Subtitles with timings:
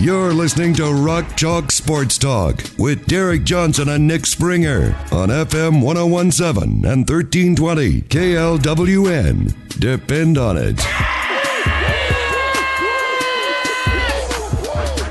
[0.00, 5.82] You're listening to Rock Chalk Sports Talk with Derek Johnson and Nick Springer on FM
[5.82, 9.80] 1017 and 1320 KLWN.
[9.80, 10.80] Depend on it.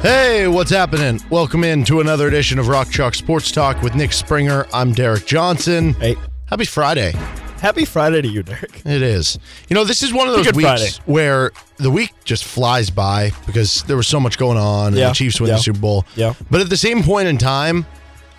[0.01, 1.19] Hey, what's happening?
[1.29, 4.65] Welcome in to another edition of Rock Chalk Sports Talk with Nick Springer.
[4.73, 5.95] I'm Derek Johnson.
[5.95, 6.15] Hey.
[6.45, 7.13] Happy Friday.
[7.59, 8.81] Happy Friday to you, Derek.
[8.85, 9.39] It is.
[9.67, 10.89] You know, this is one of those Good weeks Friday.
[11.05, 15.07] where the week just flies by because there was so much going on and Yeah,
[15.09, 16.05] the Chiefs win yeah, the Super Bowl.
[16.15, 16.33] yeah.
[16.51, 17.85] But at the same point in time,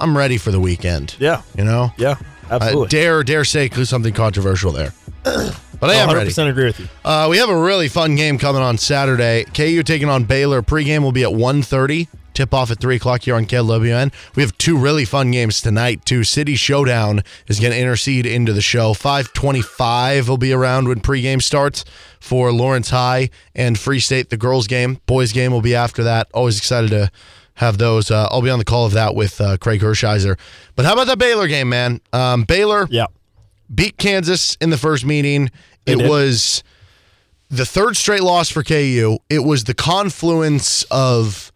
[0.00, 1.16] I'm ready for the weekend.
[1.18, 1.42] Yeah.
[1.56, 1.92] You know?
[1.98, 2.14] Yeah,
[2.50, 2.88] absolutely.
[2.88, 4.92] dare dare say do something controversial there.
[5.80, 6.50] But I am 100% ready.
[6.50, 6.88] agree with you.
[7.04, 9.44] Uh, we have a really fun game coming on Saturday.
[9.54, 10.60] KU taking on Baylor.
[10.60, 12.08] Pregame will be at 1.30.
[12.38, 14.12] Tip off at 3 o'clock here on KLWN.
[14.36, 16.22] We have two really fun games tonight, too.
[16.22, 18.94] City Showdown is going to intercede into the show.
[18.94, 21.84] 525 will be around when pregame starts
[22.20, 25.00] for Lawrence High and Free State, the girls' game.
[25.06, 26.28] Boys' game will be after that.
[26.32, 27.10] Always excited to
[27.54, 28.08] have those.
[28.08, 30.38] Uh, I'll be on the call of that with uh, Craig Hershiser.
[30.76, 32.00] But how about that Baylor game, man?
[32.12, 33.06] Um, Baylor Yeah.
[33.74, 35.50] beat Kansas in the first meeting.
[35.86, 36.08] It did.
[36.08, 36.62] was
[37.50, 39.18] the third straight loss for KU.
[39.28, 41.50] It was the confluence of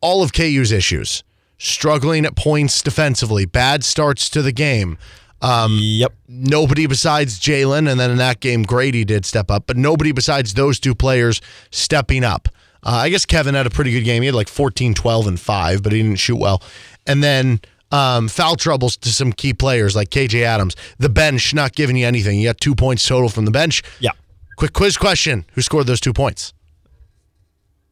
[0.00, 1.22] all of KU's issues.
[1.58, 4.98] Struggling at points defensively, bad starts to the game.
[5.42, 6.12] Um, Yep.
[6.28, 10.54] nobody besides Jalen, and then in that game, Grady did step up, but nobody besides
[10.54, 12.48] those two players stepping up.
[12.82, 14.22] Uh, I guess Kevin had a pretty good game.
[14.22, 16.62] He had like 14, 12, and 5, but he didn't shoot well.
[17.06, 17.60] And then
[17.90, 20.76] um, foul troubles to some key players like KJ Adams.
[20.98, 22.38] The bench not giving you anything.
[22.38, 23.82] You got two points total from the bench.
[23.98, 24.10] Yeah.
[24.56, 26.52] Quick quiz question Who scored those two points?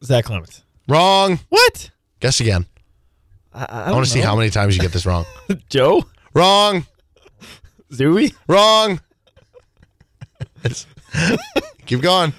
[0.03, 0.63] Zach Clemence.
[0.87, 1.39] Wrong.
[1.49, 1.89] What?
[2.25, 2.65] Guess again.
[3.53, 5.25] I, I, I want to see how many times you get this wrong.
[5.69, 6.03] Joe?
[6.33, 6.87] wrong.
[7.91, 8.33] Zooey?
[8.47, 8.99] Wrong.
[11.85, 12.33] Keep going.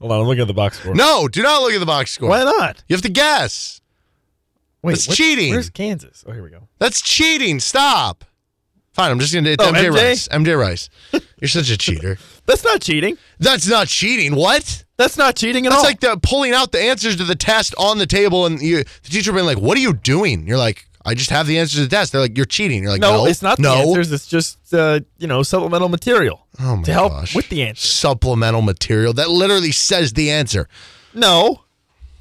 [0.00, 0.94] Hold on, I'm looking at the box score.
[0.94, 2.30] No, do not look at the box score.
[2.30, 2.82] Why not?
[2.88, 3.82] You have to guess.
[4.80, 5.50] Wait, That's what- cheating.
[5.52, 6.24] Where's Kansas?
[6.26, 6.66] Oh, here we go.
[6.78, 7.60] That's cheating.
[7.60, 8.24] Stop.
[8.92, 9.50] Fine, I'm just gonna.
[9.50, 9.94] It's Oh, MJ, MJ?
[9.94, 10.28] Rice.
[10.28, 10.90] MJ Rice.
[11.40, 12.18] You're such a cheater.
[12.46, 13.16] That's not cheating.
[13.38, 14.34] That's not cheating.
[14.34, 14.84] What?
[14.98, 15.88] That's not cheating at That's all.
[15.88, 19.08] like the pulling out the answers to the test on the table, and you, the
[19.08, 21.84] teacher being like, "What are you doing?" You're like, "I just have the answers to
[21.88, 23.74] the test." They're like, "You're cheating." You're like, no, "No, it's not no.
[23.74, 24.12] the answers.
[24.12, 27.34] It's just, uh, you know, supplemental material Oh my to help gosh.
[27.34, 27.86] with the answer.
[27.86, 30.68] Supplemental material that literally says the answer.
[31.14, 31.62] No.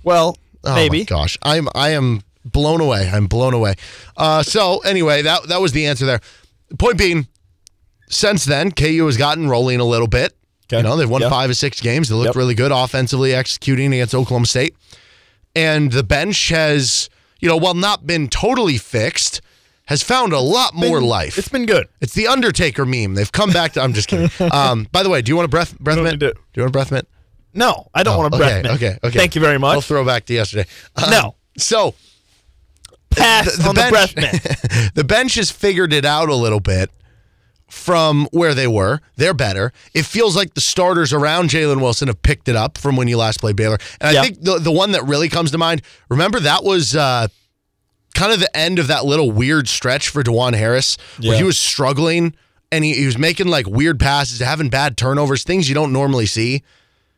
[0.04, 1.00] Well, Oh maybe.
[1.00, 3.10] my gosh, I'm I am blown away.
[3.12, 3.76] I'm blown away.
[4.16, 6.22] Uh, so anyway, that that was the answer there.
[6.78, 7.28] Point being,
[8.10, 10.34] since then, KU has gotten rolling a little bit.
[10.68, 10.78] Okay.
[10.78, 11.30] You know, they've won Yep.
[11.32, 12.10] five or six games.
[12.10, 12.36] They looked Yep.
[12.36, 14.76] really good offensively, executing against Oklahoma State.
[15.56, 17.10] And the bench has,
[17.40, 19.42] you know, while not been totally fixed,
[19.86, 21.38] has found a lot more life.
[21.38, 21.88] It's been good.
[22.00, 23.16] It's the Undertaker meme.
[23.16, 23.82] They've come back to.
[23.82, 24.30] I'm just kidding.
[24.52, 26.14] Um, by the way, do you want a breath breath mint?
[26.14, 27.08] need Do you want a breath mint?
[27.54, 28.76] No, I don't Oh, want to okay, breath mint.
[28.76, 29.18] okay, okay.
[29.18, 29.76] Thank you very much.
[29.76, 30.70] I'll throw back to yesterday.
[30.96, 31.36] Uh, No.
[31.58, 31.96] So
[33.12, 36.90] Pass on the breath the bench has figured it out a little bit
[37.70, 39.00] from where they were.
[39.16, 39.72] They're better.
[39.94, 43.18] It feels like the starters around Jalen Wilson have picked it up from when you
[43.18, 43.78] last played Baylor.
[44.02, 44.24] And I Yeah.
[44.24, 47.28] think the the one that really comes to mind, remember that was uh,
[48.14, 51.38] kind of the end of that little weird stretch for Dewan Harris where Yeah.
[51.38, 52.36] he was struggling
[52.74, 56.26] and he, he was making like weird passes, having bad turnovers, things you don't normally
[56.26, 56.64] see.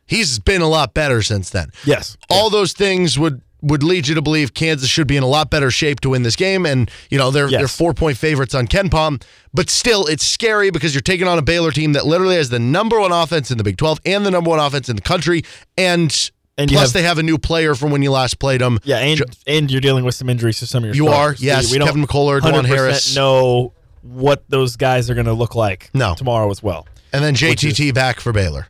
[0.06, 2.16] He's been a lot better since then Yes.
[2.30, 5.50] all those things would would lead you to believe Kansas should be in a lot
[5.50, 6.66] better shape to win this game.
[6.66, 7.60] And you know they're Yes.
[7.60, 11.42] they're four point favorites on KenPom, but still it's scary because you're taking on a
[11.42, 14.30] Baylor team that literally has the number one offense in the Big Twelve and the
[14.30, 15.42] number one offense in the country,
[15.78, 18.78] and, And plus have- they have a new player from when you last played them.
[18.84, 21.72] Yeah, and and you're dealing with some injuries to some of your You are, yes.
[21.72, 23.16] We don't Kevin McCullar, 100% Harris.
[23.16, 23.72] know
[24.02, 26.14] what those guys are going to look like No.
[26.14, 26.86] tomorrow as well.
[27.12, 28.66] and then JTT back for Baylor.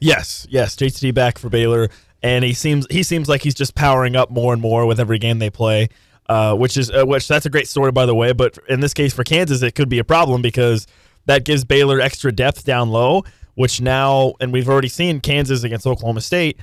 [0.00, 1.88] Yes, yes, JT back for Baylor,
[2.24, 5.18] and he seems he seems like he's just powering up more and more with every
[5.18, 5.88] game they play.
[6.26, 8.94] Uh, which is uh, which that's a great story by the way, but in this
[8.94, 10.86] case for Kansas it could be a problem because
[11.26, 13.24] that gives Baylor extra depth down low,
[13.56, 16.58] which now and we've already seen Kansas against Oklahoma State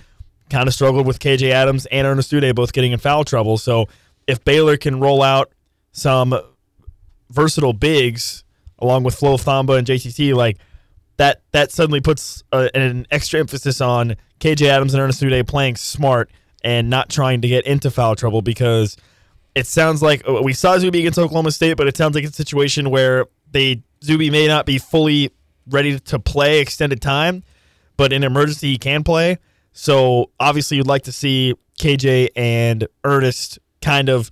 [0.50, 3.60] kind of struggled with KJ Adams and Ernest Udeh both getting in foul trouble.
[3.60, 3.88] So
[4.26, 5.52] if Baylor can roll out
[5.92, 6.36] some
[7.30, 8.44] versatile bigs
[8.80, 10.58] along with Flo Thamba and JTT, like
[11.22, 15.76] that that suddenly puts uh, an extra emphasis on KJ Adams and Ernest Udeh playing
[15.76, 16.32] smart
[16.64, 18.98] and not trying to get into foul trouble because
[19.54, 22.34] it sounds like uh, we saw Zuby against Oklahoma State, but it sounds like it's
[22.34, 25.30] a situation where they Zuby may not be fully
[25.68, 27.44] ready to play extended time,
[27.98, 29.38] but in emergency he can play.
[29.74, 34.32] So obviously you'd like to see KJ and Ernest kind of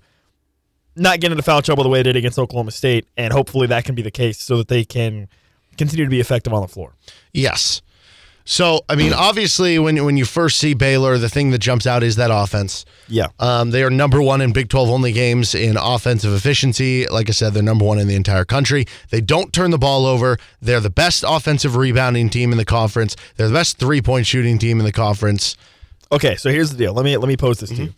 [0.96, 3.84] not get into foul trouble the way they did against Oklahoma State, and hopefully that
[3.84, 5.28] can be the case so that they can
[5.80, 6.92] continue to be effective on the floor.
[7.32, 7.80] Yes.
[8.44, 12.02] So, I mean, obviously, when when you first see Baylor, the thing that jumps out
[12.02, 12.84] is that offense.
[13.06, 13.28] Yeah.
[13.38, 17.06] Um, they are number one in Big 12 only games in offensive efficiency.
[17.06, 18.86] Like I said, they're number one in the entire country.
[19.10, 20.36] They don't turn the ball over.
[20.60, 23.14] They're the best offensive rebounding team in the conference.
[23.36, 25.56] They're the best three point shooting team in the conference.
[26.10, 26.92] Okay, so here's the deal.
[26.92, 27.94] Let me let me pose this to you.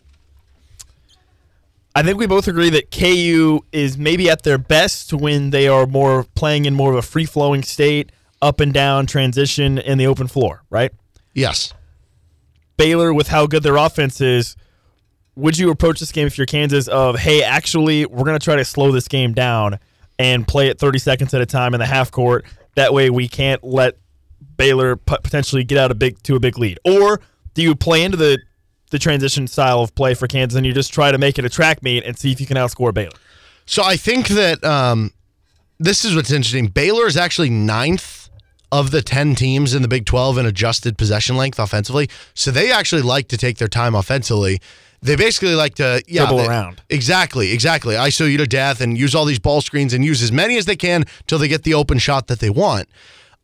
[1.95, 5.85] I think we both agree that KU is maybe at their best when they are
[5.85, 8.11] more playing in more of a free flowing state,
[8.41, 10.91] up and down transition in the open floor, right?
[11.33, 11.73] Yes.
[12.77, 14.55] Baylor, with how good their offense is,
[15.35, 18.55] would you approach this game if you're Kansas of, hey, actually, we're going to try
[18.55, 19.79] to slow this game down
[20.17, 22.45] and play it 30 seconds at a time in the half court?
[22.75, 23.97] That way we can't let
[24.57, 26.79] Baylor potentially get out a big to a big lead.
[26.83, 27.21] Or
[27.53, 28.39] do you play into the
[28.93, 31.49] the transition style of play for Kansas and you just try to make it a
[31.49, 33.17] track meet and see if you can outscore Baylor?
[33.65, 35.11] So I think that um,
[35.79, 36.67] this is what's interesting.
[36.67, 38.29] Baylor is actually ninth
[38.71, 42.09] of the 10 teams in the Big 12 in adjusted possession length offensively.
[42.33, 44.59] So they actually like to take their time offensively.
[45.01, 46.81] They basically like to yeah, Dribble they- around.
[46.89, 47.95] Exactly, exactly.
[47.95, 50.65] ISO you to death and use all these ball screens and use as many as
[50.65, 52.87] they can till they get the open shot that they want.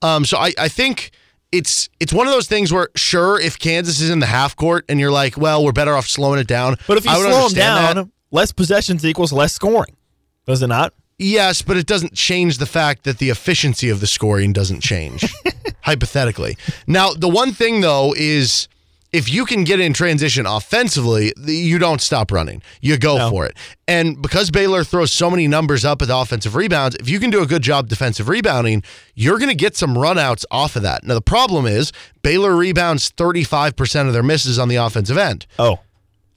[0.02, 1.12] Um, so I, I think
[1.52, 4.86] it's it's one of those things where sure, if Kansas is in the half court
[4.90, 6.76] and you're like, well, we're better off slowing it down.
[6.88, 8.10] But if you slow them down, that.
[8.32, 9.96] less possessions equals less scoring.
[10.46, 10.94] Does it not?
[11.18, 15.26] Yes, but it doesn't change the fact that the efficiency of the scoring doesn't change,
[15.82, 16.56] hypothetically.
[16.88, 18.70] Now, the one thing, though, is
[19.12, 22.62] if you can get in transition offensively, you don't stop running.
[22.82, 23.30] You go No.
[23.32, 23.58] for it.
[23.88, 27.30] And because Baylor throws so many numbers up at the offensive rebounds, if you can
[27.32, 28.84] do a good job defensive rebounding,
[29.16, 31.04] you're going to get some runouts off of that.
[31.04, 31.92] Now, the problem is
[32.22, 35.48] Baylor rebounds 35% of their misses on the offensive end.
[35.58, 35.80] Oh.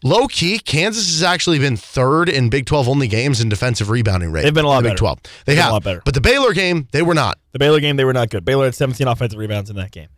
[0.05, 4.33] Low key, Kansas has actually been third in Big 12 only games in defensive rebounding
[4.33, 4.43] rate.
[4.43, 5.19] They've been a lot the Big 12.
[5.23, 5.71] They They've have.
[5.71, 6.03] a lot better.
[6.05, 7.39] But the Baylor game, they were not.
[7.53, 8.45] The Baylor game, they were not good.
[8.45, 10.09] Baylor had 17 offensive rebounds in that game.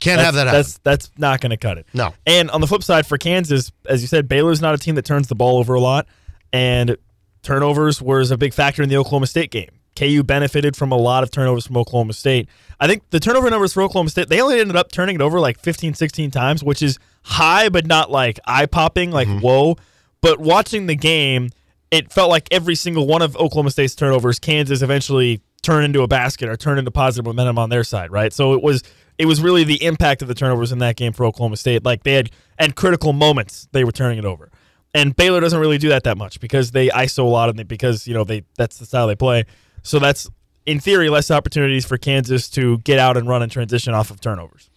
[0.00, 0.58] Can't have that happen.
[0.58, 1.86] That's that's not going to cut it.
[1.92, 2.14] No.
[2.26, 5.04] And on the flip side, for Kansas, as you said, Baylor's not a team that
[5.04, 6.06] turns the ball over a lot,
[6.52, 6.96] and
[7.42, 9.70] turnovers was a big factor in the Oklahoma State game.
[9.96, 12.48] KU benefited from a lot of turnovers from Oklahoma State.
[12.78, 15.40] I think the turnover numbers for Oklahoma State, they only ended up turning it over
[15.40, 19.40] like 15, 16 times, which is high, but not like eye popping, like mm-hmm.
[19.40, 19.76] whoa.
[20.20, 21.50] But watching the game,
[21.90, 26.08] it felt like every single one of Oklahoma State's turnovers, Kansas eventually turned into a
[26.08, 28.32] basket or turned into positive momentum on their side, right?
[28.32, 28.84] So it was
[29.18, 31.84] it was really the impact of the turnovers in that game for Oklahoma State.
[31.84, 34.50] Like they had at critical moments they were turning it over.
[34.94, 38.06] And Baylor doesn't really do that that much because they ISO a lot and because
[38.06, 39.44] you know they that's the style they play.
[39.82, 40.28] So that's
[40.68, 44.20] in theory less opportunities for Kansas to get out and run and transition off of
[44.20, 44.70] turnovers.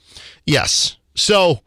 [0.46, 0.98] Yes.
[1.16, 1.60] So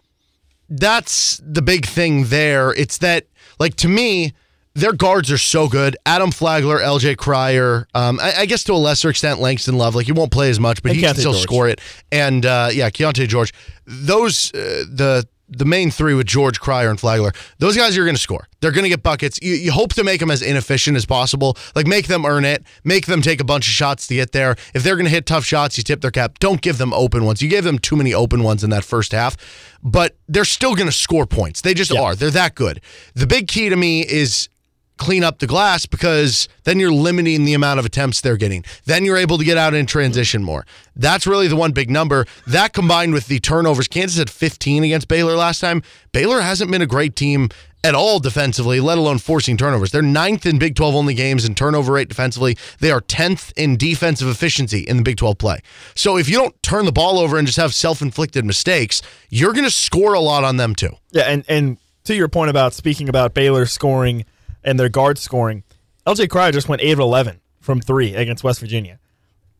[0.69, 2.73] that's the big thing there.
[2.73, 3.26] It's that,
[3.59, 4.32] like, to me,
[4.75, 5.97] their guards are so good.
[6.05, 9.94] Adam Flagler, LJ Cryer, um, I, I guess to a lesser extent, Langston Love.
[9.94, 11.43] Like, he won't play as much, but And he can still George.
[11.43, 11.81] score it.
[12.11, 13.53] And, uh, yeah, Keontae George.
[13.87, 18.17] Those, uh, the, the main three with George Cryer and Flagler, those guys are going
[18.17, 18.49] to score.
[18.61, 19.38] They're going to get buckets.
[19.43, 21.56] You, you hope to make them as inefficient as possible.
[21.76, 24.57] Like make them earn it, make them take a bunch of shots to get there.
[24.75, 26.38] If they're going to hit tough shots, you tip their cap.
[26.40, 27.43] Don't give them open ones.
[27.43, 29.37] You gave them too many open ones in that first half,
[29.83, 31.61] but they're still going to score points.
[31.61, 32.16] They just are.
[32.16, 32.81] They're that good.
[33.14, 34.49] The big key to me is
[34.96, 38.64] clean up the glass because then you're limiting the amount of attempts they're getting.
[38.84, 40.66] Then you're able to get out in transition more.
[40.96, 42.26] That's really the one big number.
[42.46, 45.82] That combined with the turnovers, Kansas had 15 against Baylor last time.
[46.12, 47.48] Baylor hasn't been a great team
[47.84, 49.90] at all defensively, let alone forcing turnovers.
[49.90, 52.56] They're ninth in Big 12 only games in turnover rate defensively.
[52.80, 55.60] They are 10th in defensive efficiency in the Big 12 play.
[55.94, 59.52] So if you don't turn the ball over and just have self inflicted mistakes, you're
[59.52, 60.96] going to score a lot on them too.
[61.10, 64.24] Yeah, and and to your point about speaking about Baylor scoring
[64.64, 65.62] and their guard scoring,
[66.06, 68.99] LJ Cryer just went eight of eleven from three against West Virginia.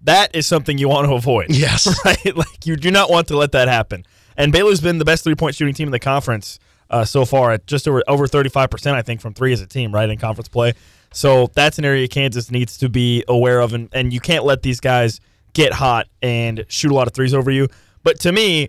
[0.02, 1.46] That is something you want to avoid.
[1.54, 1.87] Yes.
[2.04, 2.37] right.
[2.37, 4.04] Like you do not want to let that happen.
[4.37, 6.58] And Baylor's been the best three point shooting team in the conference
[6.90, 9.61] uh, so far at just over over thirty five percent, I think, from three as
[9.61, 10.75] a team, right in conference play.
[11.12, 14.62] So that's an area Kansas needs to be aware of, and, and you can't let
[14.62, 15.20] these guys
[15.52, 17.68] get hot and shoot a lot of threes over you.
[18.02, 18.68] But to me,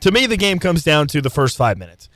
[0.00, 2.08] to me, the game comes down to the first five minutes.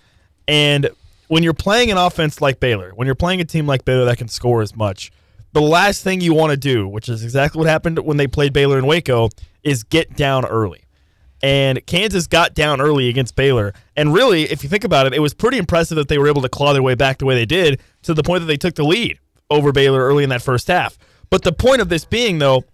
[0.49, 0.91] And
[1.29, 4.19] when you're playing an offense like Baylor, when you're playing a team like Baylor that
[4.19, 5.13] can score as much,
[5.53, 8.53] the last thing you want to do, which is exactly what happened when they played
[8.53, 9.29] Baylor in Waco,
[9.63, 10.83] is get down early.
[11.43, 13.73] And Kansas got down early against Baylor.
[13.97, 16.43] And really, if you think about it, it was pretty impressive that they were able
[16.43, 18.75] to claw their way back the way they did to the point that they took
[18.75, 19.19] the lead
[19.51, 20.99] over Baylor early in that first half.
[21.31, 22.65] But the point of this being, though,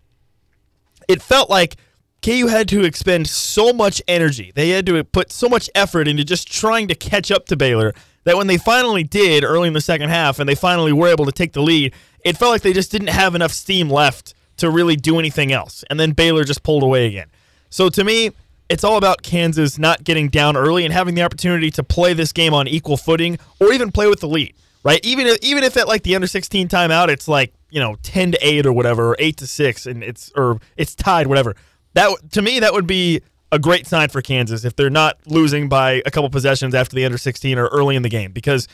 [1.09, 1.77] it felt like
[2.23, 4.51] KU had to expend so much energy.
[4.55, 7.93] They had to put so much effort into just trying to catch up to Baylor
[8.25, 11.27] that when they finally did early in the second half and they finally were able
[11.27, 14.71] to take the lead, it felt like they just didn't have enough steam left to
[14.71, 15.85] really do anything else.
[15.91, 17.29] And then Baylor just pulled away again.
[17.71, 18.31] So to me,
[18.69, 22.33] it's all about Kansas not getting down early and having the opportunity to play this
[22.33, 25.01] game on equal footing or even play with the lead, right?
[25.05, 28.33] Even if, even if at like the under 16 timeout, it's like, you know, 10
[28.33, 31.55] to 8 or whatever, or 8 to 6 and it's or it's tied whatever.
[31.95, 33.21] That to me that would be
[33.53, 37.05] a great sign for Kansas if they're not losing by a couple possessions after the
[37.05, 38.67] under 16 or early in the game because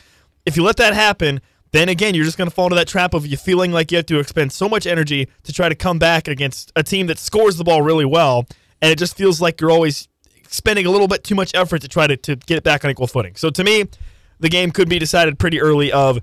[0.46, 1.40] if you let that happen,
[1.72, 3.96] then again, you're just going to fall into that trap of you feeling like you
[3.98, 7.18] have to expend so much energy to try to come back against a team that
[7.18, 8.46] scores the ball really well
[8.82, 10.08] and it just feels like you're always
[10.48, 12.90] spending a little bit too much effort to try to, to get it back on
[12.90, 13.36] equal footing.
[13.36, 13.84] So to me,
[14.40, 16.20] the game could be decided pretty early of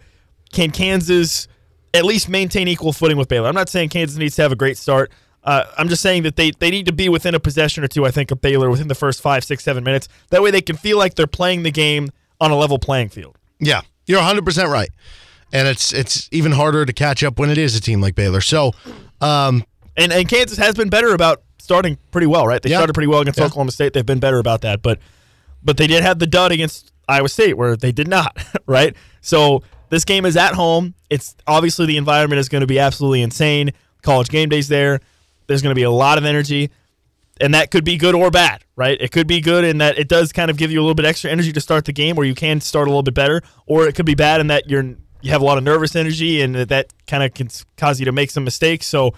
[0.52, 1.48] can Kansas
[1.94, 3.48] at least maintain equal footing with Baylor.
[3.48, 5.12] I'm not saying Kansas needs to have a great start.
[5.48, 8.06] Uh, I'm just saying that they, they need to be within a possession or two,
[8.06, 10.10] I think, of Baylor within the first five, six, seven minutes.
[10.30, 12.10] That way they can feel like they're playing the game
[12.42, 13.38] on a level playing field.
[13.60, 14.90] Yeah, you're 100% right.
[15.54, 18.42] And it's it's even harder to catch up when it is a team like Baylor.
[18.42, 18.74] So,
[19.22, 19.64] um,
[19.96, 22.62] and, and Kansas has been better about starting pretty well, right?
[22.62, 22.80] They Yeah.
[22.80, 23.46] started pretty well against Yeah.
[23.46, 23.94] Oklahoma State.
[23.94, 25.00] They've been better about that, but
[25.64, 28.38] but they did have the dud against Iowa State where they did not,
[28.68, 28.94] right?
[29.22, 30.94] So this game is at home.
[31.10, 33.72] It's obviously the environment is going to be absolutely insane.
[34.02, 35.00] College game days there.
[35.48, 36.70] There's going to be a lot of energy,
[37.42, 38.98] and that could be good or bad, right?
[39.00, 41.06] It could be good in that it does kind of give you a little bit
[41.06, 43.88] extra energy to start the game, where you can start a little bit better, or
[43.88, 46.54] it could be bad in that you're you have a lot of nervous energy, and
[46.54, 48.86] that, that kind of can cause you to make some mistakes.
[48.86, 49.14] So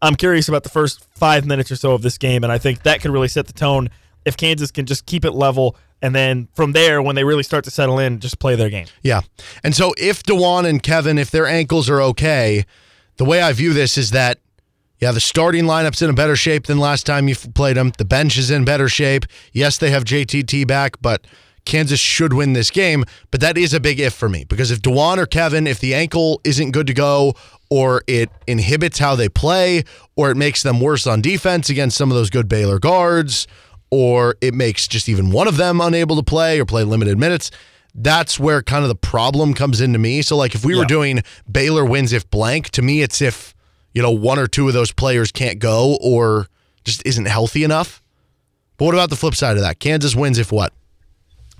[0.00, 2.84] I'm curious about the first five minutes or so of this game, and I think
[2.84, 3.90] that could really set the tone
[4.24, 7.64] if Kansas can just keep it level, and then from there, when they really start
[7.64, 8.86] to settle in, just play their game.
[9.02, 9.22] Yeah.
[9.64, 12.64] And so if Dewan and Kevin, if their ankles are okay,
[13.16, 14.38] the way I view this is that,
[15.00, 17.92] yeah, the starting lineup's in a better shape than last time you played them.
[17.96, 19.24] The bench is in better shape.
[19.52, 21.26] Yes, they have JTT back, but
[21.64, 23.04] Kansas should win this game.
[23.30, 25.94] But that is a big if for me because if Dewan or Kevin, if the
[25.94, 27.34] ankle isn't good to go,
[27.70, 29.84] or it inhibits how they play,
[30.16, 33.46] or it makes them worse on defense against some of those good Baylor guards,
[33.90, 37.50] or it makes just even one of them unable to play or play limited minutes.
[37.94, 40.22] That's where kind of the problem comes into me.
[40.22, 43.54] So, like, if we were doing Baylor wins if blank, to me, it's if,
[43.92, 46.46] you know, one or two of those players can't go or
[46.84, 48.02] just isn't healthy enough.
[48.76, 49.78] But what about the flip side of that?
[49.78, 50.72] Kansas wins if what?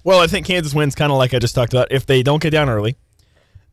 [0.05, 2.43] Well, I think Kansas wins kind of like I just talked about if they don't
[2.43, 2.97] get down early.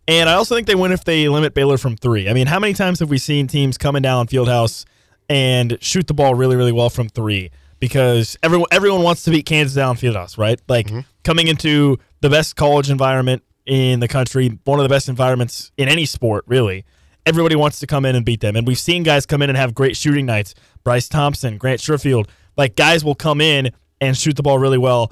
[0.08, 2.30] And I also think they win if they limit Baylor from three.
[2.30, 4.86] I mean, how many times have we seen teams coming down Fieldhouse
[5.30, 7.52] and shoot the ball really, really well from three?
[7.80, 10.60] Because everyone everyone wants to beat Kansas down Fieldhouse, right?
[10.68, 11.02] Like mm-hmm.
[11.24, 15.88] coming into the best college environment in the country, one of the best environments in
[15.90, 16.86] any sport, really.
[17.28, 18.56] Everybody wants to come in and beat them.
[18.56, 20.56] And we've seen guys come in and have great shooting nights.
[20.86, 22.30] Bryce Thompson, Grant Sherfield.
[22.56, 25.12] Like guys will come in and shoot the ball really well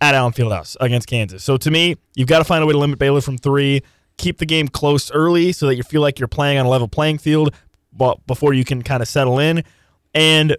[0.00, 1.44] at Allen Fieldhouse against Kansas.
[1.44, 3.82] So to me, you've got to find a way to limit Baylor from three,
[4.16, 6.88] keep the game close early so that you feel like you're playing on a level
[6.88, 7.54] playing field
[8.26, 9.62] before you can kind of settle in,
[10.14, 10.56] and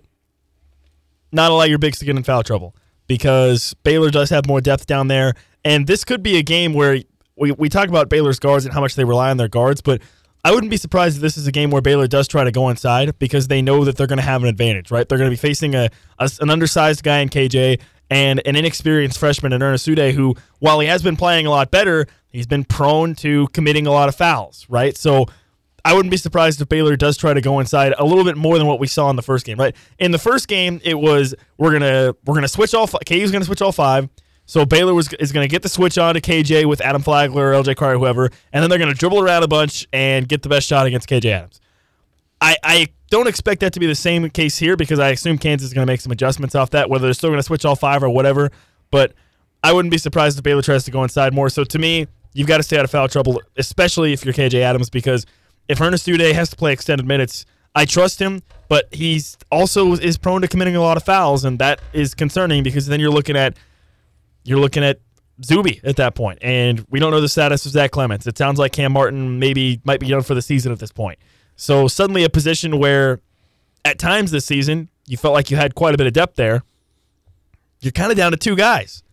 [1.31, 2.75] not allow your bigs to get in foul trouble
[3.07, 5.33] because Baylor does have more depth down there.
[5.65, 6.99] And this could be a game where
[7.35, 10.01] we, we talk about Baylor's guards and how much they rely on their guards, but
[10.43, 12.69] I wouldn't be surprised if this is a game where Baylor does try to go
[12.69, 15.07] inside because they know that they're going to have an advantage, right?
[15.07, 17.79] They're going to be facing a, a an undersized guy in KJ
[18.09, 21.71] and an inexperienced freshman in Ernest Udeh, who, while he has been playing a lot
[21.71, 24.97] better, he's been prone to committing a lot of fouls, right?
[24.97, 25.27] So
[25.85, 28.57] I wouldn't be surprised if Baylor does try to go inside a little bit more
[28.57, 29.75] than what we saw in the first game, right?
[29.99, 33.61] In the first game, it was we're gonna we're gonna switch all KU's gonna switch
[33.61, 34.09] all five.
[34.51, 37.63] So Baylor was is gonna get the switch on to KJ with Adam Flagler, or
[37.63, 40.67] LJ Carter, whoever, and then they're gonna dribble around a bunch and get the best
[40.67, 41.61] shot against KJ Adams.
[42.41, 45.69] I, I don't expect that to be the same case here because I assume Kansas
[45.69, 47.75] is going to make some adjustments off that, whether they're still going to switch all
[47.75, 48.51] five or whatever.
[48.89, 49.13] But
[49.63, 51.49] I wouldn't be surprised if Baylor tries to go inside more.
[51.49, 54.59] So to me, you've got to stay out of foul trouble, especially if you're KJ
[54.61, 55.27] Adams, because
[55.67, 60.17] if Ernest Udeh has to play extended minutes, I trust him, but he's also is
[60.17, 63.37] prone to committing a lot of fouls, and that is concerning because then you're looking
[63.37, 63.55] at
[64.43, 64.99] you're looking at
[65.43, 68.27] Zuby at that point, and we don't know the status of Zach Clemence.
[68.27, 71.19] It sounds like Cam Martin maybe might be done for the season at this point.
[71.55, 73.21] So suddenly a position where
[73.85, 76.63] at times this season you felt like you had quite a bit of depth there.
[77.79, 79.03] You're kind of down to two guys.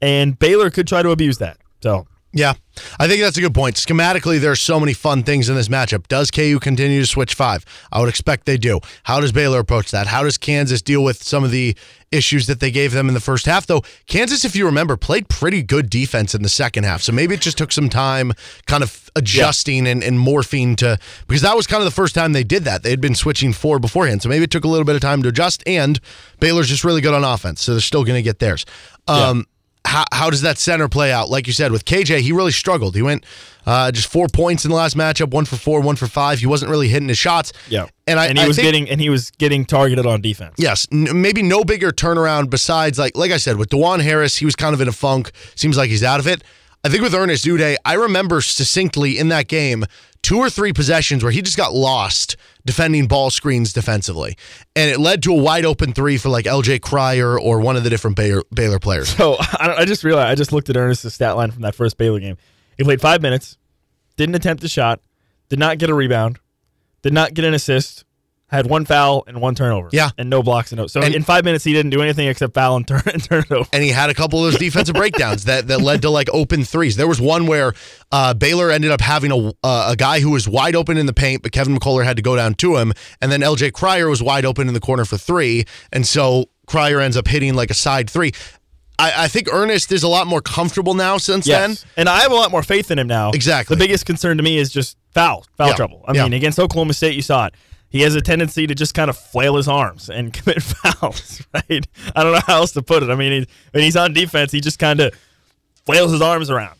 [0.00, 1.58] And Baylor could try to abuse that.
[1.82, 2.54] So Yeah,
[2.98, 3.76] I think that's a good point.
[3.76, 6.08] Schematically, there's so many fun things in this matchup.
[6.08, 7.64] Does KU continue to switch five?
[7.92, 8.80] I would expect they do.
[9.02, 10.06] How does Baylor approach that?
[10.06, 11.76] How does Kansas deal with some of the
[12.10, 13.66] issues that they gave them in the first half?
[13.66, 17.02] Though Kansas, if you remember, played pretty good defense in the second half.
[17.02, 18.32] So maybe it just took some time
[18.66, 20.98] kind of adjusting and, and morphing to
[21.28, 22.82] because that was kind of the first time they did that.
[22.82, 24.22] They had been switching four beforehand.
[24.22, 25.62] So maybe it took a little bit of time to adjust.
[25.66, 26.00] And
[26.40, 27.60] Baylor's just really good on offense.
[27.60, 28.64] So they're still going to get theirs.
[29.08, 29.46] Um,
[29.84, 31.28] how, how does that center play out?
[31.28, 32.94] Like you said, with KJ, he really struggled.
[32.94, 33.24] He went
[33.66, 36.38] uh, just four points in the last matchup, one for four, one for five.
[36.38, 37.52] He wasn't really hitting his shots.
[37.68, 40.20] Yeah, and I and he I was think- getting and he was getting targeted on
[40.20, 40.54] defense.
[40.58, 44.44] Yes, n- maybe no bigger turnaround besides like like I said with Dewan Harris, he
[44.44, 45.30] was kind of in a funk.
[45.54, 46.42] Seems like he's out of it.
[46.84, 49.84] I think with Ernest Udeh, I remember succinctly in that game
[50.20, 54.36] two or three possessions where he just got lost defending ball screens defensively,
[54.74, 56.80] and it led to a wide open three for like L.J.
[56.80, 59.10] Cryer or one of the different Baylor, Baylor players.
[59.10, 61.98] So I, I just realized I just looked at Ernest's stat line from that first
[61.98, 62.36] Baylor game.
[62.76, 63.58] He played five minutes,
[64.16, 65.00] didn't attempt a shot,
[65.50, 66.40] did not get a rebound,
[67.02, 68.04] did not get an assist,
[68.52, 69.88] had one foul and one turnover.
[69.92, 70.10] Yeah.
[70.18, 70.86] and no blocks and no.
[70.86, 73.40] So And- in five minutes he didn't do anything except foul and turn and turn
[73.42, 73.68] it over.
[73.72, 76.62] and he had a couple of those defensive breakdowns that, that led to like open
[76.64, 76.96] threes.
[76.96, 77.72] There was one where
[78.12, 81.12] uh, Baylor ended up having a uh, a guy who was wide open in the
[81.14, 84.22] paint, but Kevin McCullar had to go down to him, and then LJ Cryer was
[84.22, 87.74] wide open in the corner for three, and so Cryer ends up hitting like a
[87.74, 88.32] side three.
[88.98, 91.76] I, I think Ernest is a lot more comfortable now since then.
[91.96, 93.30] And I have a lot more faith in him now.
[93.30, 93.74] Exactly.
[93.74, 95.74] The biggest concern to me is just foul, foul Yeah.
[95.74, 96.04] trouble.
[96.06, 96.24] I Yeah.
[96.24, 97.54] mean, against Oklahoma State, you saw it.
[97.92, 101.86] He has a tendency to just kind of flail his arms and commit fouls, right?
[102.16, 103.10] I don't know how else to put it.
[103.10, 105.14] I mean, he, when he's on defense, he just kind of
[105.84, 106.78] flails his arms around.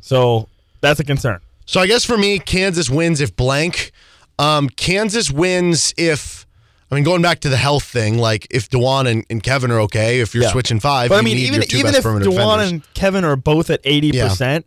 [0.00, 0.48] So
[0.80, 1.40] that's a concern.
[1.64, 3.92] So I guess for me, Kansas wins if blank.
[4.38, 6.44] Um, Kansas wins if.
[6.90, 9.80] I mean, going back to the health thing, like if Dewan and, and Kevin are
[9.82, 10.50] okay, if you're Yeah.
[10.50, 12.70] switching five, But I mean, need even your two even best if perimeter Dewan defenders.
[12.72, 14.66] and Kevin are both at eighty percent,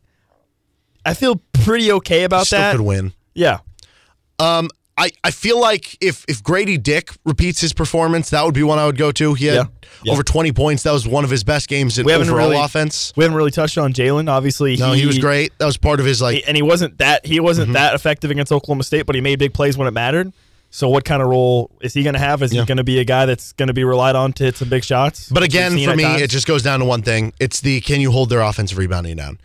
[1.06, 2.72] I feel pretty okay about still that.
[2.72, 3.14] could win.
[3.36, 3.60] Yeah,
[4.40, 8.64] Um, I, I feel like if if Grady Dick repeats his performance, that would be
[8.64, 9.34] one I would go to.
[9.34, 9.64] He had Yeah.
[10.04, 10.14] Yeah.
[10.14, 10.84] over 20 points.
[10.84, 13.12] That was one of his best games in overall really offense.
[13.18, 14.30] We haven't really touched on Jalen.
[14.30, 15.52] Obviously, No, he, was great.
[15.58, 16.36] That was part of his like.
[16.38, 17.74] He- and he wasn't that he wasn't Mm-hmm.
[17.74, 20.32] that effective against Oklahoma State, but he made big plays when it mattered.
[20.72, 22.42] So, what kind of role is he going to have?
[22.42, 22.62] Is Yeah.
[22.62, 24.68] he going to be a guy that's going to be relied on to hit some
[24.70, 25.30] big shots?
[25.30, 26.22] but again, for me, times?
[26.22, 27.34] it just goes down to one thing.
[27.40, 29.40] It's the can you hold their offensive rebounding down?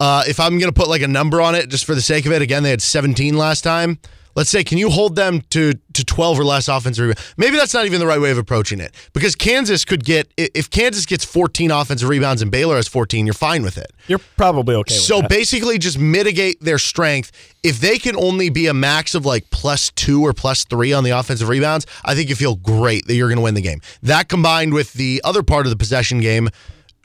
[0.00, 2.26] Uh, if I'm going to put like a number on it, just for the sake
[2.26, 3.98] of it, again, they had 17 last time.
[4.38, 7.34] Let's say, can you hold them to to 12 or less offensive rebounds?
[7.36, 10.70] Maybe that's not even the right way of approaching it because Kansas could get if
[10.70, 13.90] Kansas gets 14 offensive rebounds and Baylor has 14, you're fine with it.
[14.06, 14.94] you're probably okay.
[14.94, 17.32] With So basically, just mitigate their strength.
[17.64, 21.02] If they can only be a max of like plus two or plus three on
[21.02, 23.80] the offensive rebounds, I think you feel great that you're going to win the game.
[24.04, 26.48] That combined with the other part of the possession game,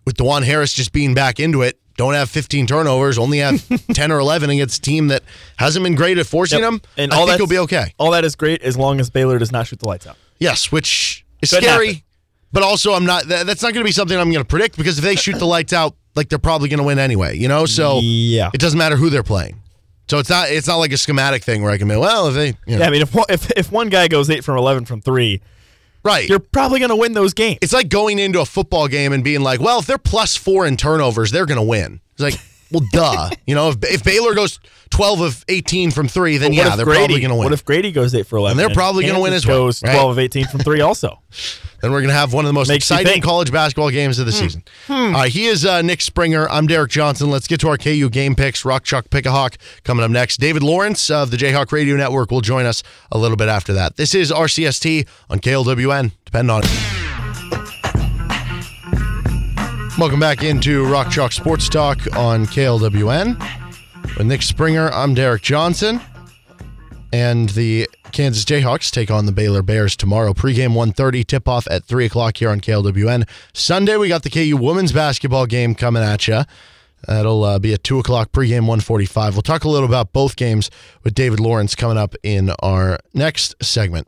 [0.06, 4.12] with Dewan Harris just being back into it, don't have 15 turnovers, only have 10
[4.12, 5.23] or 11 against a team that
[5.58, 6.67] hasn't been great at forcing Yep.
[6.71, 6.82] them.
[6.97, 7.93] and I all think you'll be okay.
[7.99, 10.17] All that is great as long as Baylor does not shoot the lights out.
[10.39, 12.03] Yes, which is Could scary, happen.
[12.51, 13.27] but also I'm not.
[13.27, 15.38] That, that's not going to be something I'm going to predict because if they shoot
[15.38, 17.38] the lights out, like they're probably going to win anyway.
[17.38, 18.49] You know, so Yeah.
[18.53, 19.60] it doesn't matter who they're playing.
[20.10, 22.34] So it's not it's not like a schematic thing where I can be well if
[22.36, 24.58] they you know, Yeah, I mean, if one, if if one guy goes eight from
[24.58, 25.41] eleven from three,
[26.04, 26.28] right.
[26.28, 27.60] you're probably going to win those games.
[27.62, 30.66] it's like going into a football game and being like, well, if they're plus four
[30.66, 32.02] in turnovers, they're going to win.
[32.13, 32.36] It's like,
[32.71, 33.30] well, duh.
[33.45, 36.99] You know, if, if Baylor goes 12 of 18 from three, then yeah, they're Grady,
[36.99, 37.43] probably going to win.
[37.45, 38.60] What if Grady goes eight for eleven?
[38.60, 39.91] And they're probably gonna win as well, Goes right?
[39.91, 41.19] twelve of eighteen from three also.
[41.82, 44.26] then we're going to have one of the most Makes exciting college basketball games of
[44.26, 44.63] the season.
[44.89, 46.47] All right, he is uh, Nick Springer.
[46.49, 47.30] I'm Derek Johnson.
[47.30, 48.63] Let's get to our KU game picks.
[48.63, 50.39] Rock Chalk Pick a Hawk coming up next.
[50.39, 53.97] David Lawrence of the Jayhawk Radio Network will join us a little bit after that.
[53.97, 56.12] This is RCST on KLWN.
[56.23, 57.03] Depend on it.
[59.99, 63.39] Welcome back into Rock Chalk Sports Talk on KLWN.
[64.17, 66.01] With Nick Springer, I'm Derek Johnson.
[67.13, 70.34] And the Kansas Jayhawks take on the Baylor Bears tomorrow.
[70.34, 73.29] Pregame 1.30, tip-off at 3 o'clock here on KLWN.
[73.53, 76.41] Sunday, we got the KU women's basketball game coming at you.
[77.08, 79.36] That'll uh, be at 2 o'clock, pregame 145.
[79.36, 80.71] We'll talk a little about both games
[81.03, 84.08] with David Lawrence coming up in our next segment.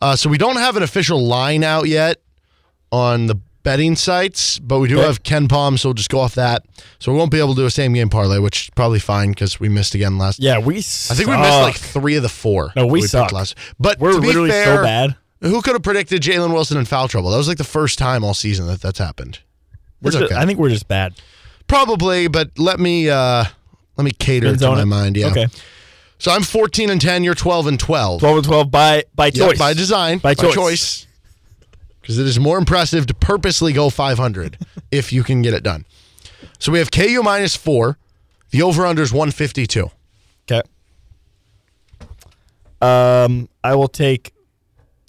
[0.00, 2.22] Uh, so we don't have an official line out yet
[2.90, 5.06] on the betting sites, but we do Okay.
[5.06, 6.64] have KenPom, so we'll just go off that.
[6.98, 9.30] So we won't be able to do a same game parlay, which is probably fine
[9.30, 10.40] because we missed again last.
[10.40, 10.78] Yeah, we.
[10.78, 12.72] I think we missed like three of the four.
[12.76, 13.32] No, we that suck.
[13.32, 13.54] last.
[13.78, 15.16] But We're literally fair, so bad.
[15.42, 17.30] Who could have predicted Jalen Wilson in foul trouble?
[17.30, 19.38] That was like the first time all season that that's happened.
[20.02, 20.34] We're just- okay.
[20.34, 21.14] I think we're just bad.
[21.66, 23.44] Probably, but let me uh
[23.96, 24.86] let me cater to my it.
[24.86, 25.16] mind.
[25.16, 25.26] Yeah.
[25.28, 25.46] Okay.
[26.18, 27.24] So I'm 14 and 10.
[27.24, 28.20] You're 12 and 12.
[28.20, 29.58] Twelve and twelve by by choice.
[29.58, 31.06] by design, By choice.
[32.00, 34.58] Because it is more impressive to purposely go 500
[34.90, 35.84] if you can get it done.
[36.58, 37.98] So we have KU minus four,
[38.50, 39.90] The over under is 152.
[40.50, 40.62] Okay.
[42.82, 44.32] Um, I will take.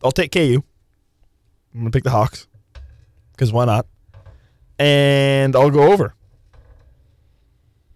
[0.04, 0.64] I'll take KU.
[1.74, 2.48] I'm gonna pick the Hawks
[3.32, 3.86] because why not?
[4.78, 6.14] And I'll go over.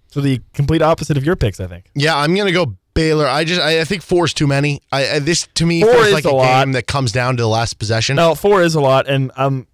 [0.07, 1.89] So the complete opposite of your picks, I think.
[1.93, 3.27] Yeah, I'm gonna go Baylor.
[3.27, 4.81] I just I, I think four is too many.
[4.91, 6.63] I, I this to me Four feels is like a lot.
[6.63, 8.15] game that comes down to the last possession.
[8.15, 9.67] No, four is a lot, and I'm.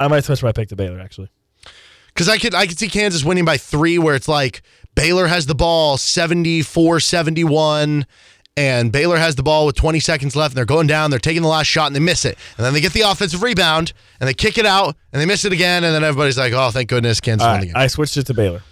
[0.00, 1.28] I might switch my pick to Baylor actually.
[2.08, 4.62] Because I could I could see Kansas winning by three, where it's like
[4.94, 8.06] Baylor has the ball 74 71,
[8.56, 11.42] and Baylor has the ball with 20 seconds left, and they're going down, they're taking
[11.42, 12.38] the last shot, and they miss it.
[12.56, 15.44] And then they get the offensive rebound, and they kick it out, and they miss
[15.44, 17.76] it again, and then everybody's like, oh, thank goodness Kansas All won right, game.
[17.76, 18.62] I switched it to Baylor.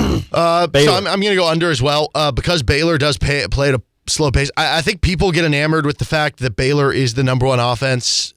[0.32, 3.46] Uh, So I'm, I'm going to go under as well uh, because Baylor does pay,
[3.50, 4.50] play at a slow pace.
[4.56, 7.58] I, I think people get enamored with the fact that Baylor is the number one
[7.60, 8.32] offense.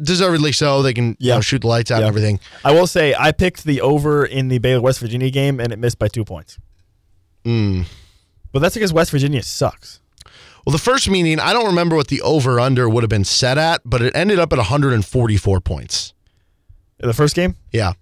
[0.00, 0.82] Deservedly so.
[0.82, 1.34] They can you Yeah.
[1.36, 2.38] know, shoot the lights out and everything.
[2.64, 5.78] I will say I picked the over in the Baylor West Virginia game, and it
[5.78, 6.58] missed by two points.
[7.44, 7.82] Hmm.
[8.52, 10.00] But that's because West Virginia sucks.
[10.66, 13.56] Well, the first meeting, I don't remember what the over under would have been set
[13.56, 16.12] at, but it ended up at 144 points.
[16.98, 17.94] The first game Yeah.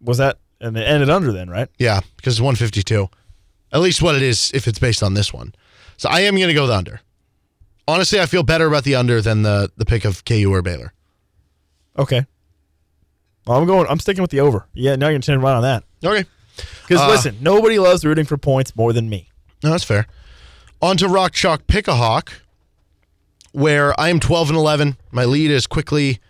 [0.00, 1.68] was that, and it ended under then, right?
[1.78, 3.08] Yeah, because it's 152.
[3.72, 5.54] At least what it is if it's based on this one.
[5.96, 7.00] So I am going to go the under.
[7.86, 10.92] Honestly, I feel better about the under than the, the pick of KU or Baylor.
[11.98, 12.24] Okay.
[13.46, 13.86] Well, I'm going.
[13.88, 14.66] I'm sticking with the over.
[14.74, 15.84] Yeah, now you're change right on that.
[16.04, 16.28] Okay.
[16.86, 19.30] Because Uh, listen, nobody loves rooting for points more than me.
[19.62, 20.06] No, that's fair.
[20.82, 22.32] On to Rock Chalk Pick a Hawk,
[23.52, 24.96] where I am 12 and 11.
[25.10, 26.20] My lead is quickly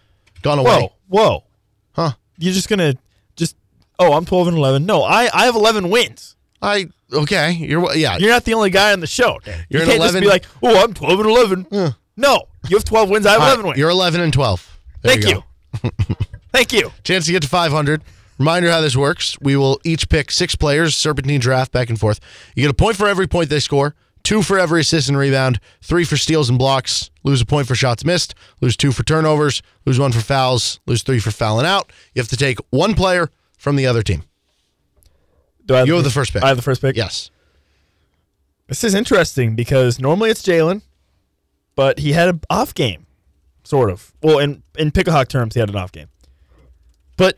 [0.42, 0.90] gone away.
[1.08, 1.44] Whoa, whoa.
[1.92, 2.12] Huh.
[2.38, 2.94] You're just gonna.
[4.00, 4.86] Oh, I'm 12 and 11.
[4.86, 6.34] No, I I have 11 wins.
[6.62, 7.52] I, okay.
[7.52, 8.16] You're, yeah.
[8.18, 9.38] You're not the only guy on the show.
[9.44, 11.94] You're you an can't just 11 be like, oh, I'm 12 and 11.
[12.16, 13.26] No, you have 12 wins.
[13.26, 13.78] I have All right, 11 wins.
[13.78, 14.78] You're 11 and 12.
[15.02, 15.42] There Thank you.
[15.84, 15.90] you.
[16.52, 16.90] Thank you.
[17.04, 18.02] Chance to get to 500.
[18.38, 19.38] Reminder how this works.
[19.40, 22.20] We will each pick six players, serpentine draft back and forth.
[22.54, 25.60] You get a point for every point they score, two for every assist and rebound,
[25.82, 29.62] three for steals and blocks, lose a point for shots missed, lose two for turnovers,
[29.84, 31.92] lose one for fouls, lose three for fouling out.
[32.14, 34.24] You have to take one player from the other team.
[35.66, 36.42] Do I You have the first pick.
[36.42, 36.96] I have the first pick.
[36.96, 37.30] Yes.
[38.68, 40.80] This is interesting because normally it's Jalen,
[41.76, 43.06] but he had an off game,
[43.62, 44.12] sort of.
[44.22, 46.08] Well, in in Pickahawk terms, he had an off game.
[47.18, 47.36] But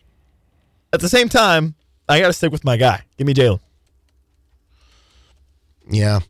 [0.92, 1.74] at the same time,
[2.08, 3.02] I got to stick with my guy.
[3.18, 3.61] Give me Jalen.
[5.90, 6.20] Yeah.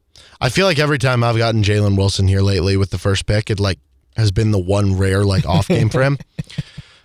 [0.41, 3.51] I feel like every time I've gotten Jalen Wilson here lately with the first pick,
[3.51, 3.79] it like
[4.17, 6.19] has been the one rare like off game for him.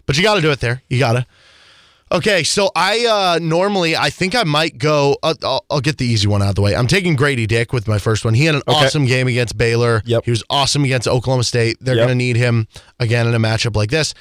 [0.05, 0.81] But you got to do it there.
[0.87, 1.25] You got to.
[2.09, 5.17] Okay, so I uh normally I think I might go.
[5.21, 6.73] Uh, I'll, I'll get the easy one out of the way.
[6.73, 8.33] I'm taking Grady Dick with my first one.
[8.33, 8.77] He had an Okay.
[8.85, 10.01] awesome game against Baylor.
[10.05, 10.23] Yep.
[10.23, 11.77] He was awesome against Oklahoma State.
[11.81, 12.07] They're Yep.
[12.07, 12.67] going to need him
[12.99, 14.13] again in a matchup like this.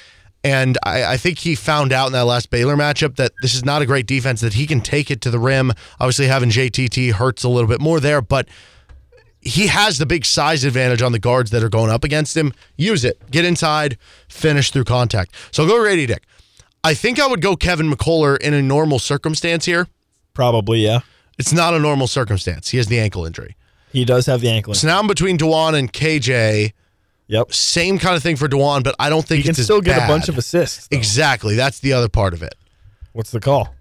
[0.43, 3.63] And I, I think he found out in that last Baylor matchup that this is
[3.65, 5.71] not a great defense, that he can take it to the rim.
[5.99, 8.47] Obviously, having JTT hurts a little bit more there, but
[9.39, 12.53] he has the big size advantage on the guards that are going up against him.
[12.75, 13.19] Use it.
[13.31, 13.97] Get inside,
[14.27, 15.33] finish through contact.
[15.51, 16.23] So go Grady Dick.
[16.83, 19.87] I think I would go Kevin McCullar in a normal circumstance here.
[20.33, 20.99] Probably, yeah.
[21.37, 22.69] It's not a normal circumstance.
[22.69, 23.55] He has the ankle injury.
[23.91, 24.71] He does have the ankle.
[24.71, 24.79] Injury.
[24.81, 26.73] So now I'm between Dewan and KJ.
[27.27, 27.53] Yep.
[27.53, 30.07] Same kind of thing for Dewan, but I don't think He can still get a
[30.07, 30.87] bunch of assists.
[30.87, 30.97] though.
[30.97, 31.55] Exactly.
[31.55, 32.55] That's the other part of it.
[33.13, 33.73] What's the call?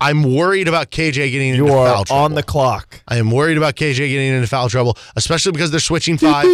[0.00, 2.22] I'm worried about KJ getting You into are foul trouble.
[2.24, 3.00] on the clock.
[3.08, 6.44] I am worried about KJ getting into foul trouble, especially because they're switching five.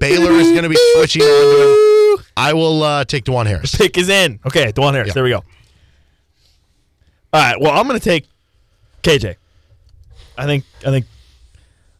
[0.00, 2.24] Baylor is going to be switching him.
[2.36, 3.74] I will uh, take Dewan Harris.
[3.74, 4.38] Pick is in.
[4.46, 5.12] Okay, Dwan Harris.
[5.12, 5.42] There we go.
[7.32, 7.60] All right.
[7.60, 8.26] Well, I'm going to take
[9.02, 9.34] KJ.
[10.36, 10.64] I think.
[10.86, 11.06] I think.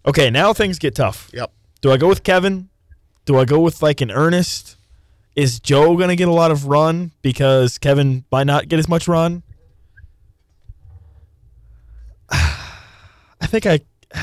[0.07, 1.29] Okay, now things get tough.
[1.35, 1.51] Yep.
[1.81, 2.69] Do I go with Kevin?
[3.25, 4.77] Do I go with like an Ernest?
[5.37, 8.89] Is Joe going to get a lot of run because Kevin might not get as
[8.89, 9.43] much run?
[12.31, 13.81] I think I.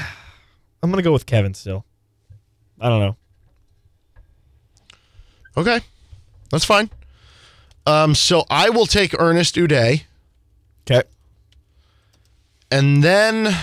[0.84, 1.84] I'm going to go with Kevin still.
[2.80, 3.16] I don't know.
[5.58, 5.80] Okay,
[6.52, 6.90] that's fine.
[7.88, 10.04] Um, so I will take Ernest Udeh,
[10.90, 11.08] Okay.
[12.70, 13.56] and then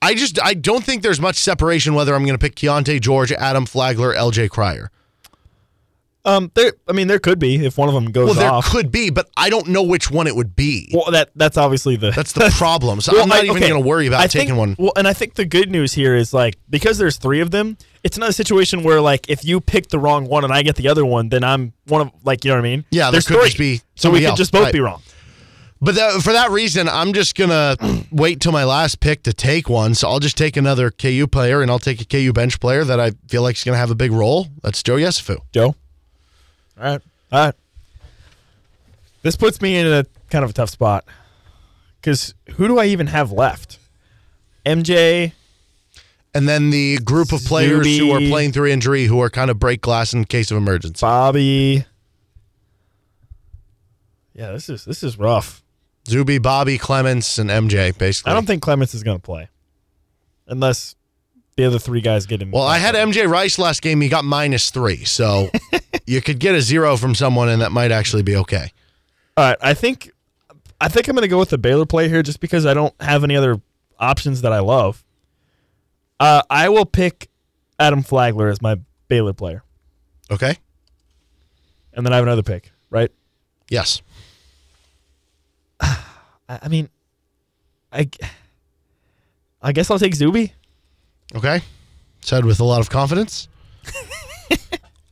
[0.00, 3.30] I just I don't think there's much separation whether I'm going to pick Keontae George,
[3.32, 4.48] Adam Flagler, L.J.
[4.48, 4.90] Cryer.
[6.28, 6.72] Um, there.
[6.86, 8.66] I mean, there could be if one of them goes Well, there off.
[8.70, 10.90] could be, but I don't know which one it would be.
[10.92, 13.00] Well, that that's obviously the That's the problem.
[13.00, 13.68] So Well, I'm not I- even okay.
[13.68, 14.76] going to worry about I taking think, one.
[14.78, 17.76] Well, and I think the good news here is like because there's three of them,
[18.04, 20.76] it's not a situation where like if you pick the wrong one and I get
[20.76, 22.84] the other one, then I'm one of like you know what I mean?
[22.90, 24.38] Yeah, there could three, just be so we could else.
[24.38, 24.72] just both Right.
[24.72, 25.02] be wrong.
[25.80, 27.76] But that, for that reason, I'm just gonna
[28.10, 29.94] wait till my last pick to take one.
[29.94, 32.98] So I'll just take another KU player, and I'll take a KU bench player that
[32.98, 34.48] I feel like is gonna have a big role.
[34.62, 35.38] That's Joe Yesufu.
[35.52, 35.76] Joe.
[36.78, 37.00] All right,
[37.32, 37.54] all right.
[39.22, 41.04] This puts me in a kind of a tough spot
[42.00, 43.78] Because who do I even have left?
[44.64, 45.32] MJ.
[46.34, 49.58] And then the group of players who are playing through injury who are kind of
[49.58, 51.00] break glass in case of emergency.
[51.00, 51.84] Bobby.
[54.34, 55.64] Yeah, this is this is rough.
[56.08, 58.30] Zuby, Bobby, Clemence, and MJ, basically.
[58.30, 59.48] I don't think Clemence is going to play,
[60.46, 60.94] unless
[61.56, 62.52] the other three guys get him.
[62.52, 64.00] Well, I had MJ Rice last game.
[64.00, 65.04] He got minus three.
[65.04, 65.50] So
[66.08, 68.72] you could get a zero from someone, and that might actually be okay.
[69.36, 70.10] All right, I think
[70.80, 72.94] I think I'm going to go with the Baylor play here, just because I don't
[73.00, 73.60] have any other
[73.98, 75.04] options that I love.
[76.18, 77.28] Uh, I will pick
[77.78, 79.62] Adam Flagler as my Baylor player,
[80.30, 80.56] Okay?
[81.92, 82.72] and then I have another pick.
[82.90, 83.10] Right?
[83.68, 84.00] Yes.
[85.80, 85.98] I,
[86.48, 86.88] I mean,
[87.92, 88.08] I
[89.60, 90.52] I guess I'll take Zuby.
[91.34, 91.60] Okay.
[92.20, 93.48] Said with a lot of confidence.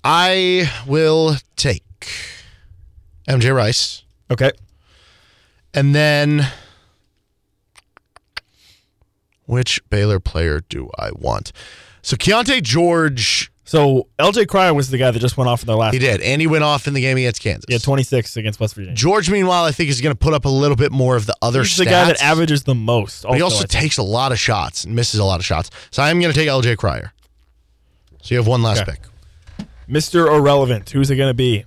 [0.08, 1.82] I will take
[3.28, 4.04] MJ Rice.
[4.30, 4.52] Okay.
[5.74, 6.46] And then
[9.46, 11.52] which Baylor player do I want?
[12.02, 15.76] So Keontae George, So LJ Cryer was the guy that just went off in their
[15.76, 15.92] last.
[15.92, 17.64] he did, and he went off in the game against Kansas.
[17.68, 18.94] Yeah, 26 against West Virginia.
[18.94, 21.34] George, meanwhile, I think is going to put up a little bit more of the
[21.42, 21.78] other He's stats.
[21.78, 23.24] the guy that averages the most.
[23.24, 25.44] But he also, also I takes a lot of shots and misses a lot of
[25.44, 25.70] shots.
[25.90, 27.12] So I'm going to take LJ Cryer.
[28.22, 28.92] So you have one last Okay.
[28.92, 29.00] pick.
[29.88, 30.26] Mr.
[30.26, 30.90] Irrelevant.
[30.90, 31.64] Who's it going to be?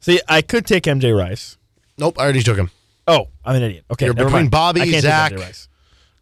[0.00, 1.58] See, I could take MJ Rice.
[1.96, 2.70] Nope, I already took him.
[3.06, 3.84] Oh, I'm an idiot.
[3.90, 4.50] Okay, You're between mind.
[4.50, 5.68] Bobby, Zach, take MJ Rice.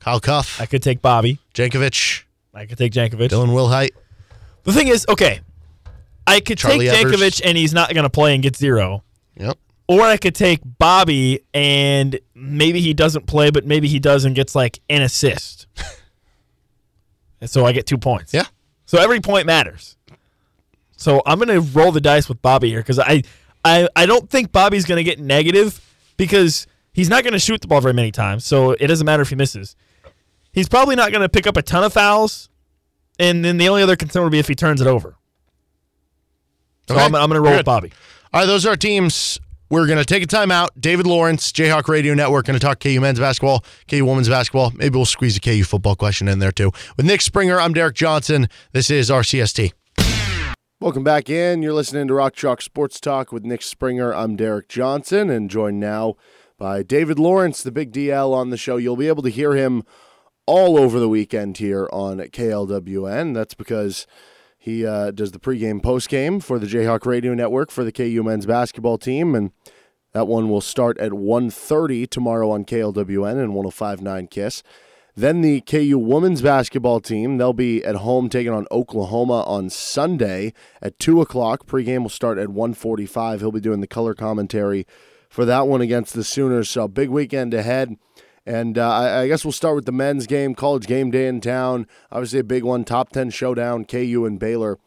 [0.01, 1.39] Kyle Cuffe, I could take Bobby.
[1.55, 3.29] Jankovic, I could take Jankovic.
[3.29, 3.91] Dylan Wilhite.
[4.65, 5.41] The thing is, okay,
[6.27, 7.17] I could Charlie take Evers.
[7.21, 9.03] Jankovic and he's not going to play and get zero.
[9.37, 9.59] Yep.
[9.89, 14.35] Or I could take Bobby and maybe he doesn't play, but maybe he does and
[14.35, 15.67] gets like an assist.
[17.41, 18.33] and so I get two points.
[18.33, 18.45] Yeah.
[18.87, 19.97] So every point matters.
[21.01, 23.23] So I'm going to roll the dice with Bobby here because I,
[23.65, 25.81] I, I don't think Bobby's going to get negative
[26.19, 28.45] because he's not going to shoot the ball very many times.
[28.45, 29.77] So it doesn't matter if he misses.
[30.53, 32.51] He's probably not going to pick up a ton of fouls.
[33.19, 35.17] And then the only other concern would be if he turns it over.
[36.87, 37.05] So Okay.
[37.05, 37.93] I'm, I'm going to roll with Bobby.
[38.35, 39.39] All right, those are our teams.
[39.71, 40.69] We're going to take a timeout.
[40.79, 44.71] David Lawrence, Jayhawk Radio Network, going to talk KU men's basketball, KU women's basketball.
[44.75, 46.73] Maybe we'll squeeze a KU football question in there too.
[46.99, 48.49] With Nick Springer, I'm Derek Johnson.
[48.73, 49.73] This is RCST.
[50.83, 51.61] Welcome back in.
[51.61, 54.15] You're listening to Rock Chalk Sports Talk with Nick Springer.
[54.15, 56.17] I'm Derek Johnson, and joined now
[56.57, 58.79] by David Lawrence, the big DL on the show.
[58.79, 59.83] You'll be able to hear him
[60.47, 63.35] all over the weekend here on KLWN.
[63.35, 64.07] That's because
[64.57, 68.47] he uh, does the pregame, postgame for the Jayhawk Radio Network for the KU men's
[68.47, 69.53] basketball team, and
[70.13, 74.63] that one will start at 1.30 tomorrow on KLWN and 105.9 KISS.
[75.17, 80.53] Then the KU women's basketball team, they'll be at home taking on Oklahoma on Sunday
[80.81, 81.67] at 2 o'clock.
[81.67, 83.41] Pregame will start at 145.
[83.41, 84.87] He'll be doing the color commentary
[85.29, 86.71] for that one against the Sooners.
[86.71, 87.97] So big weekend ahead.
[88.47, 91.41] And uh, I, I guess we'll start with the men's game, college game day in
[91.41, 91.87] town.
[92.11, 94.79] Obviously a big one, top 10 showdown, KU and Baylor.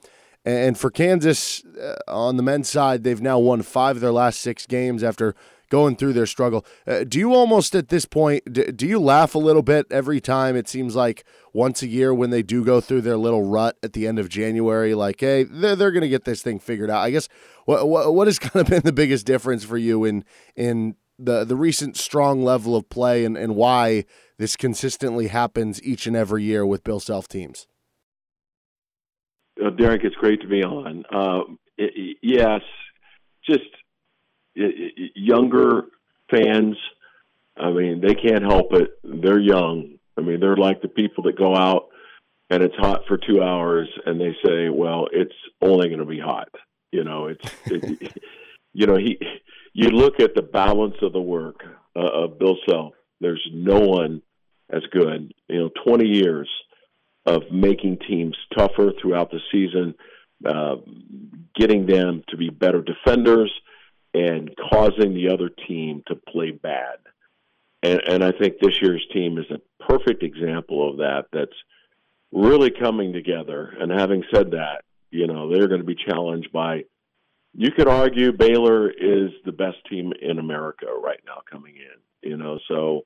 [0.45, 4.41] And for Kansas, uh, on the men's side, they've now won five of their last
[4.41, 5.35] six games after
[5.73, 6.63] going through their struggle.
[6.85, 10.21] Uh, do you almost at this point, do, do you laugh a little bit every
[10.21, 13.75] time it seems like once a year when they do go through their little rut
[13.81, 16.91] at the end of January, like, hey, they're, they're going to get this thing figured
[16.91, 17.01] out?
[17.01, 17.27] I guess
[17.65, 20.23] what, what, what has kind of been the biggest difference for you in,
[20.55, 24.05] in the, the recent strong level of play and, and why
[24.37, 27.65] this consistently happens each and every year with Bill Self teams?
[29.65, 31.03] uh, Derek, it's great to be on.
[31.11, 31.41] Uh,
[31.77, 32.61] y- yes,
[33.43, 33.63] just
[34.55, 35.85] younger
[36.29, 36.75] fans.
[37.57, 38.99] I mean, they can't help it.
[39.03, 39.99] They're young.
[40.17, 41.89] I mean, they're like the people that go out
[42.49, 46.19] and it's hot for two hours and they say, "Well, it's only going to be
[46.19, 46.49] hot."
[46.91, 48.21] You know, it's it,
[48.73, 49.17] you know he.
[49.73, 51.63] You look at the balance of the work
[51.95, 52.93] uh, of Bill Self.
[53.19, 54.21] There's no one
[54.69, 55.33] as good.
[55.47, 56.49] You know, 20 years
[57.25, 59.95] of making teams tougher throughout the season,
[60.45, 60.75] uh,
[61.55, 63.51] getting them to be better defenders,
[64.13, 66.97] and causing the other team to play bad.
[67.81, 71.25] And, and I think this year's team is a perfect example of that.
[71.33, 71.55] That's
[72.31, 73.73] really coming together.
[73.79, 76.85] And having said that, you know they're going to be challenged by.
[77.55, 82.29] You could argue Baylor is the best team in America right now coming in.
[82.29, 83.05] You know, so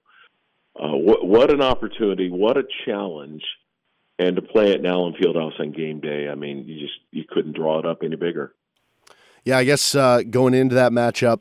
[0.80, 3.44] uh, what what an opportunity, what a challenge
[4.20, 7.24] and to play it at Allen Fieldhouse on game day, I mean, you just you
[7.30, 8.54] couldn't draw it up any bigger.
[9.48, 11.40] Yeah, I guess uh, going into that matchup,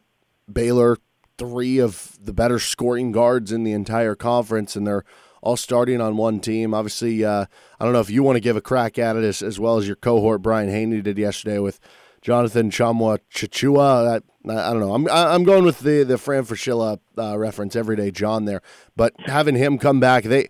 [0.51, 0.97] Baylor,
[1.39, 5.03] three of the better scoring guards in the entire conference, and they're
[5.43, 6.73] all starting on one team.
[6.73, 7.47] Obviously, uh,
[7.81, 9.77] I don't know if you want to give a crack at it as, as well
[9.77, 11.81] as your cohort Brian Hanni did yesterday with
[12.23, 14.23] Jonathan Tchamwa Tchatchoua.
[14.49, 14.95] I, I don't know.
[14.95, 18.63] I'm I'm going with the the Fran Fraschilla uh, reference, everyday John there.
[18.95, 20.49] But having him come back, they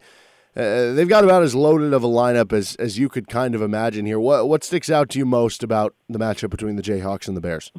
[0.56, 3.62] uh, they've got about as loaded of a lineup as as you could kind of
[3.62, 4.18] imagine here.
[4.18, 7.40] What what sticks out to you most about the matchup between the Jayhawks and the
[7.40, 7.70] Bears?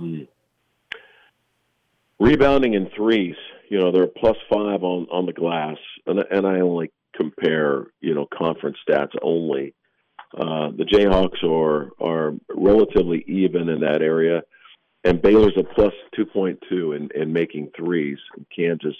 [2.20, 3.36] rebounding in threes.
[3.70, 8.14] You know, they're plus five on on the glass, and and I only compare you
[8.14, 9.74] know conference stats only.
[10.34, 14.44] Uh, the Jayhawks are are relatively even in that area,
[15.04, 18.20] and Baylor's a plus two point two in in making threes.
[18.56, 18.96] Kansas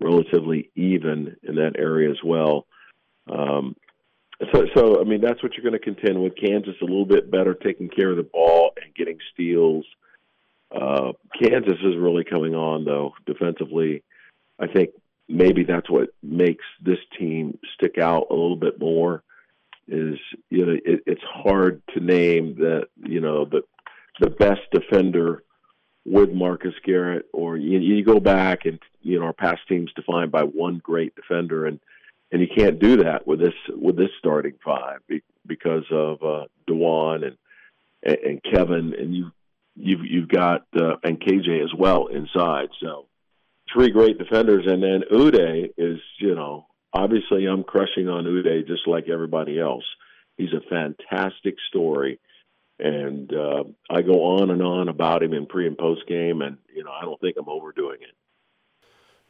[0.00, 2.66] relatively even in that area as well.
[3.28, 3.76] Um,
[4.52, 6.34] so, so I mean, that's what you're going to contend with.
[6.36, 9.84] Kansas a little bit better taking care of the ball and getting steals.
[10.74, 14.02] Uh, Kansas is really coming on though defensively.
[14.58, 14.90] I think
[15.28, 19.22] maybe that's what makes this team stick out a little bit more.
[19.88, 23.62] Is you know it, it's hard to name that you know the
[24.20, 25.42] the best defender
[26.06, 30.30] with Marcus Garrett, or you, you go back and you know our past teams defined
[30.30, 31.80] by one great defender, and
[32.32, 35.00] and you can't do that with this with this starting five
[35.46, 37.36] because of uh, Dajuan and
[38.02, 39.30] and Kevin, and you
[39.76, 42.68] you've you've got uh, and KJ as well inside.
[42.80, 43.06] So
[43.72, 48.86] three great defenders, and then Udeh is you know obviously I'm crushing on Udeh just
[48.86, 49.84] like everybody else.
[50.36, 52.18] He's a fantastic story,
[52.78, 56.58] and uh, I go on and on about him in pre and post game, and
[56.74, 58.14] you know I don't think I'm overdoing it.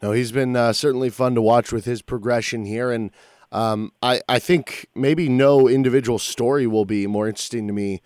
[0.03, 3.11] No, he's been uh, certainly fun to watch with his progression here, and
[3.53, 8.01] um, I I think maybe no individual story will be more interesting to me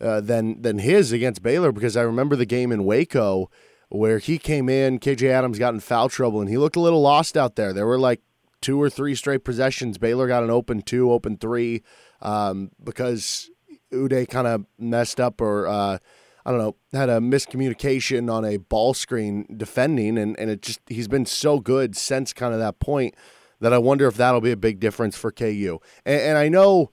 [0.00, 3.50] uh, than than his against Baylor because I remember the game in Waco
[3.90, 7.02] where he came in, KJ Adams got in foul trouble, and he looked a little
[7.02, 7.72] lost out there.
[7.72, 8.20] There were like
[8.60, 9.98] two or three straight possessions.
[9.98, 11.82] Baylor got an open two, open three,
[12.22, 13.50] um, because
[13.92, 15.98] Udeh kind of messed up or uh,
[16.44, 20.80] I don't know had a miscommunication on a ball screen defending, and and it just
[20.86, 23.14] he's been so good since kind of that point
[23.60, 25.78] that I wonder if that'll be a big difference for KU.
[26.04, 26.90] And, and I know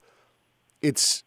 [0.82, 1.24] it's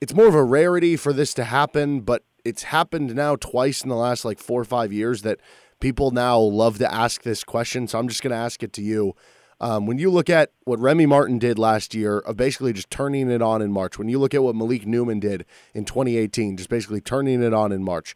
[0.00, 3.88] it's more of a rarity for this to happen, but it's happened now twice in
[3.88, 5.40] the last like four or five years that
[5.80, 7.86] people now love to ask this question.
[7.86, 9.14] So I'm just going to ask it to you.
[9.60, 13.30] Um, when you look at what Remy Martin did last year of basically just turning
[13.30, 15.44] it on in March, when you look at what Malik Newman did
[15.74, 18.14] in 2018, just basically turning it on in March,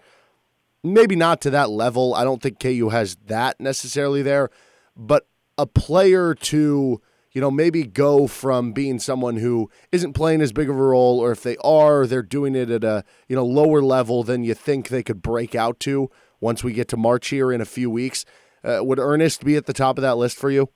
[0.85, 2.15] maybe not to that level.
[2.15, 4.51] I don't think KU has that necessarily there,
[4.97, 5.27] but
[5.59, 7.01] a player to
[7.33, 11.19] you know, maybe go from being someone who isn't playing as big of a role,
[11.19, 14.55] or if they are, they're doing it at a you know lower level than you
[14.55, 17.89] think they could break out to once we get to March here in a few
[17.91, 18.25] weeks.
[18.63, 20.69] Uh, would Ernest be at the top of that list for you?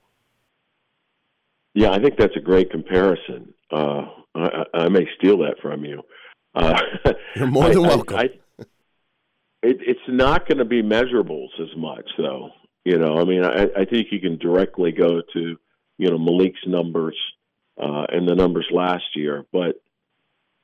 [1.77, 3.53] Yeah, I think that's a great comparison.
[3.71, 6.01] Uh, I, I, may steal that from you.
[6.55, 6.75] Uh,
[7.35, 8.17] You're more than I, welcome.
[8.17, 8.23] I,
[9.61, 12.49] it, it's not going to be measurables as much, though.
[12.83, 15.55] You know, I mean, I, I think you can directly go to
[15.99, 17.15] you know Malik's numbers
[17.79, 19.45] uh, and the numbers last year.
[19.53, 19.75] But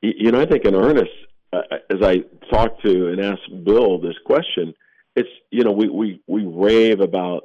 [0.02, 1.12] you know, I think in earnest,
[1.52, 4.74] uh, as I talked to and asked Bill this question,
[5.14, 7.44] it's you know we we we rave about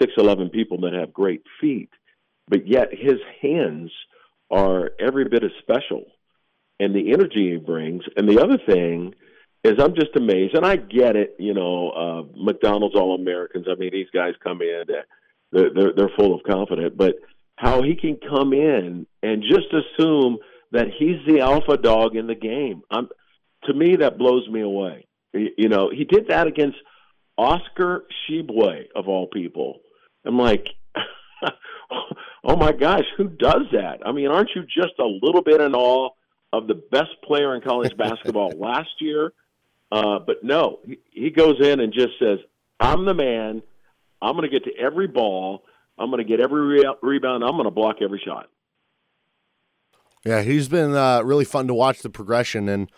[0.00, 1.90] six eleven people that have great feet,
[2.48, 3.90] but yet his hands
[4.50, 6.04] are every bit as special,
[6.80, 8.02] and the energy he brings.
[8.16, 9.14] And the other thing
[9.64, 11.36] is, I'm just amazed, and I get it.
[11.38, 13.66] You know, uh, McDonald's All Americans.
[13.70, 14.84] I mean, these guys come in.
[15.52, 17.16] They're, they're, they're full of confidence, but
[17.56, 20.38] how he can come in and just assume
[20.70, 22.82] that he's the alpha dog in the game.
[22.90, 23.08] I'm,
[23.64, 25.06] to me, that blows me away.
[25.32, 26.78] You know, he did that against
[27.36, 29.80] Oscar Tshiebwe of all people.
[30.24, 30.68] I'm like,
[32.44, 34.00] oh my gosh, who does that?
[34.04, 36.10] I mean, aren't you just a little bit in awe
[36.52, 39.32] of the best player in college basketball last year?
[39.90, 42.38] Uh, but no, he, he goes in and just says,
[42.78, 43.62] "I'm the man.
[44.20, 45.64] I'm going to get to every ball.
[45.98, 47.42] I'm going to get every re- rebound.
[47.44, 48.48] I'm going to block every shot.
[50.24, 52.90] Yeah, he's been uh, really fun to watch the progression, and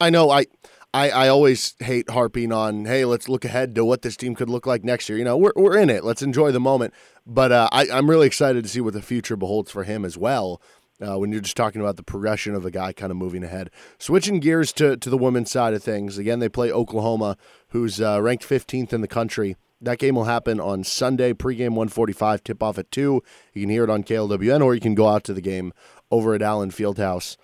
[0.00, 0.46] I know I,
[0.94, 4.48] I, I always hate harping on, hey, let's look ahead to what this team could
[4.48, 5.18] look like next year.
[5.18, 6.04] You know, we're we're in it.
[6.04, 6.94] Let's enjoy the moment.
[7.26, 10.16] But uh, I, I'm really excited to see what the future beholds for him as
[10.16, 10.62] well.
[11.04, 13.68] Uh, when you're just talking about the progression of a guy kind of moving ahead.
[13.98, 17.36] Switching gears to, to the women's side of things, again, they play Oklahoma,
[17.70, 19.56] who's uh, ranked 15th in the country.
[19.80, 23.20] That game will happen on Sunday, pregame 145, tip off at 2.
[23.54, 25.72] You can hear it on KLWN, or you can go out to the game
[26.12, 27.36] over at Allen Fieldhouse.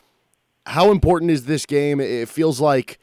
[0.66, 1.98] How important is this game?
[1.98, 3.00] It feels like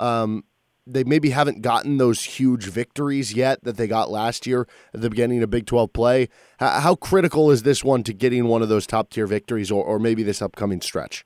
[0.00, 0.44] um,
[0.86, 5.10] they maybe haven't gotten those huge victories yet that they got last year at the
[5.10, 6.28] beginning of Big 12 play.
[6.58, 9.84] How, how critical is this one to getting one of those top tier victories or,
[9.84, 11.24] or maybe this upcoming stretch?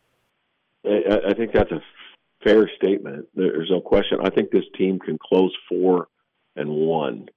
[0.85, 1.81] I, I think that's a
[2.45, 3.27] fair statement.
[3.35, 4.19] There's no question.
[4.23, 6.09] I think this team can close four
[6.57, 7.29] and one.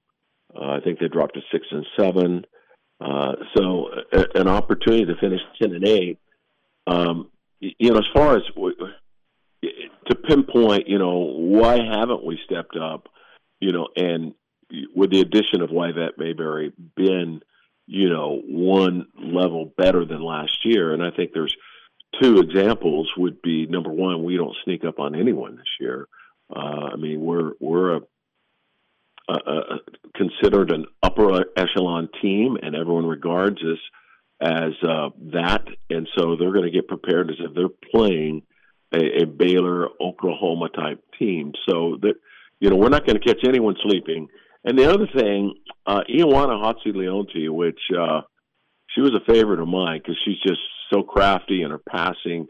[0.53, 2.45] Uh, I think they dropped to six and seven.
[2.99, 6.19] Uh, so a, an opportunity to finish ten and eight.
[6.87, 7.29] Um,
[7.59, 8.43] you know, as far as
[9.61, 13.09] to pinpoint, you know, why haven't we stepped up?
[13.59, 14.33] You know, and
[14.95, 17.41] with the addition of Wyvette Mayberry, been
[17.87, 21.55] you know one level better than last year, and I think there's
[22.21, 26.07] two examples would be number one, we don't sneak up on anyone this year.
[26.53, 28.01] Uh, I mean, we're we're a,
[29.29, 29.79] a, a,
[30.15, 33.79] considered an upper echelon team, and everyone regards us
[34.39, 38.43] as uh, that, and so they're going to get prepared as if they're playing
[38.93, 41.53] a, a Baylor, Oklahoma type team.
[41.67, 42.15] So that
[42.59, 44.27] you know, we're not going to catch anyone sleeping.
[44.63, 45.53] And the other thing,
[45.85, 48.21] uh, Ioanna Chatzileonti, which uh,
[48.89, 50.59] she was a favorite of mine because she's just
[50.91, 52.47] so crafty in her passing.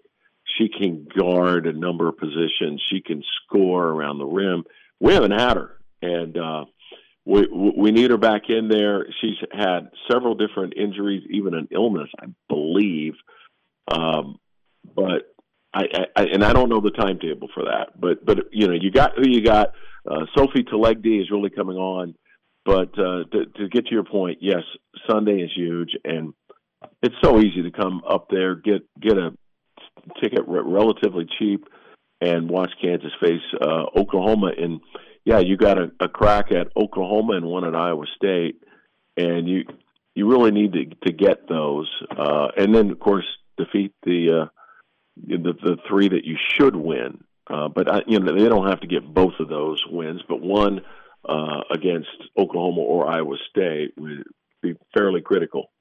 [0.58, 2.82] She can guard a number of positions.
[2.90, 4.64] She can score around the rim.
[5.00, 6.66] We haven't had her, and uh,
[7.26, 9.06] we we need her back in there.
[9.20, 13.14] She's had several different injuries, even an illness, I believe.
[13.92, 14.40] Um,
[14.96, 15.36] but
[15.84, 18.00] I, I and I don't know the timetable for that.
[18.00, 19.74] But but you know you got who you got.
[20.10, 22.16] Uh, Sophie Telegdy is really coming on.
[22.66, 24.64] But uh, to, to get to your point, yes,
[25.10, 26.34] Sunday is huge, and
[27.02, 29.32] it's so easy to come up there, get get a
[30.22, 31.66] ticket re- relatively cheap,
[32.20, 34.52] and watch Kansas face uh, Oklahoma.
[34.58, 34.82] And
[35.24, 38.62] yeah, you got a, a crack at Oklahoma and one at Iowa State,
[39.16, 39.64] and you
[40.14, 43.26] you really need to to get those, uh, and then of course
[43.58, 44.46] defeat the uh,
[45.26, 47.24] the the three that you should win.
[47.50, 50.42] Uh, but I, you know they don't have to get both of those wins, but
[50.42, 50.82] one
[51.28, 54.24] uh, against Oklahoma or Iowa State would
[54.62, 55.72] be fairly critical.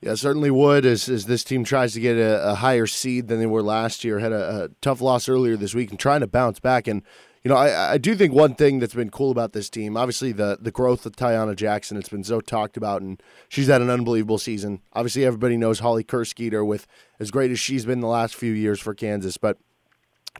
[0.00, 0.86] Yeah, certainly would.
[0.86, 4.02] As, as this team tries to get a, a higher seed than they were last
[4.02, 6.88] year, had a, a, tough loss earlier this week and trying to bounce back.
[6.88, 7.02] And
[7.42, 10.32] you know, I, I do think one thing that's been cool about this team, obviously
[10.32, 13.90] the the growth of Taiyanna Jackson, it's been so talked about, and she's had an
[13.90, 14.82] unbelievable season.
[14.92, 16.86] Obviously, everybody knows Holly Kersgieter with
[17.18, 19.58] as great as she's been the last few years for Kansas, but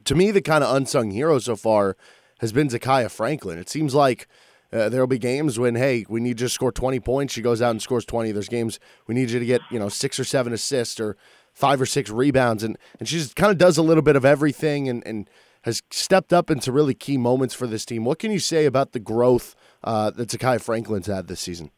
[0.05, 1.97] to me, the kind of unsung hero so far
[2.39, 3.59] has been Zakiyah Franklin.
[3.59, 4.27] It seems like
[4.73, 7.33] uh, there'll be games when, hey, we need you to score 20 points.
[7.33, 8.31] She goes out and scores 20.
[8.31, 11.17] There's games we need you to get, you know, six or seven assists or
[11.53, 12.63] five or six rebounds.
[12.63, 15.29] And, and she just kind of does a little bit of everything and, and
[15.63, 18.03] has stepped up into really key moments for this team.
[18.03, 21.71] What can you say about the growth uh, that Zakiyah Franklin's had this season?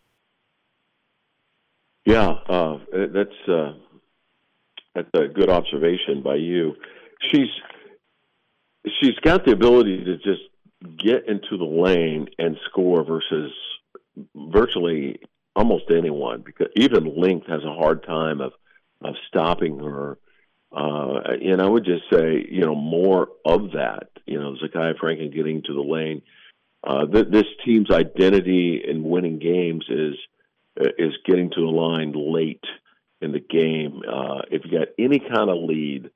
[2.05, 3.73] Yeah, uh, that's uh,
[4.93, 6.73] that's a good observation by you.
[7.31, 7.47] She's
[9.01, 10.41] she's got the ability to just
[10.97, 13.51] get into the lane and score versus
[14.35, 15.19] virtually
[15.55, 18.53] almost anyone because even length has a hard time of
[19.01, 20.17] of stopping her.
[20.75, 24.09] Uh, and I would just say, you know, more of that.
[24.25, 26.21] You know, Zakiyah Franklin getting to the lane.
[26.83, 30.15] Uh, th- this team's identity in winning games is
[30.97, 32.63] is getting to the line late
[33.21, 34.01] in the game.
[34.07, 36.09] Uh, if you got any kind of lead,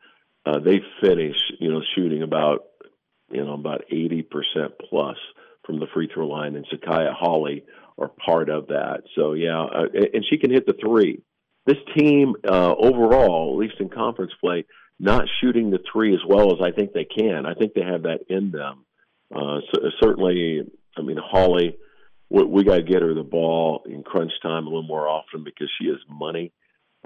[0.47, 2.65] uh, they finish, you know, shooting about
[3.31, 4.25] you know, about 80%
[4.89, 5.17] plus
[5.65, 7.65] from the free throw line, and Zakiyah Holly
[7.97, 9.03] are part of that.
[9.15, 11.21] So, yeah, uh, and she can hit the three.
[11.67, 14.65] This team, uh, overall, at least in conference play,
[14.99, 17.45] not shooting the three as well as I think they can.
[17.45, 18.85] I think they have that in them.
[19.35, 20.61] Uh, so, certainly,
[20.97, 21.77] I mean, Holly,
[22.29, 25.43] we, we got to get her the ball in crunch time a little more often
[25.43, 26.53] because she is money.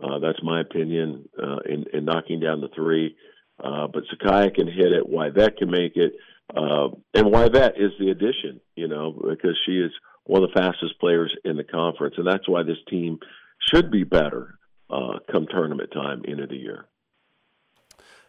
[0.02, 3.16] Uh, that's my opinion uh, in, in knocking down the three.
[3.62, 5.10] Uh, but Zakiyah can hit it.
[5.10, 6.14] Wyvette can make it.
[6.56, 9.92] Uh, and Wyvette is the addition, you know, because she is
[10.24, 12.16] one of the fastest players in the conference.
[12.18, 13.20] And that's why this team
[13.70, 14.58] should be better
[14.90, 16.86] uh, come tournament time, end of the year.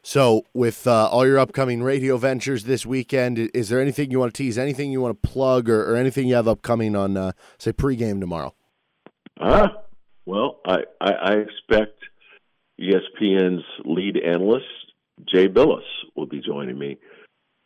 [0.05, 4.35] So, with uh, all your upcoming radio ventures this weekend, is there anything you want
[4.35, 7.33] to tease, anything you want to plug, or, or anything you have upcoming on, uh,
[7.59, 8.53] say, pregame tomorrow?
[9.41, 9.69] Ah, uh,
[10.27, 11.99] well, I, I, I expect
[12.81, 14.67] ESPN's lead analyst
[15.29, 15.83] Jay Bilas,
[16.17, 16.99] will be joining me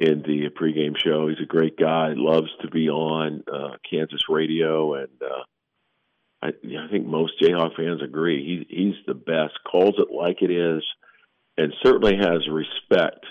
[0.01, 1.29] in the pregame show.
[1.29, 5.45] He's a great guy, loves to be on uh, Kansas radio, and uh,
[6.43, 8.66] I, I think most Jayhawk fans agree.
[8.68, 10.82] He, he's the best, calls it like it is,
[11.57, 13.24] and certainly has respect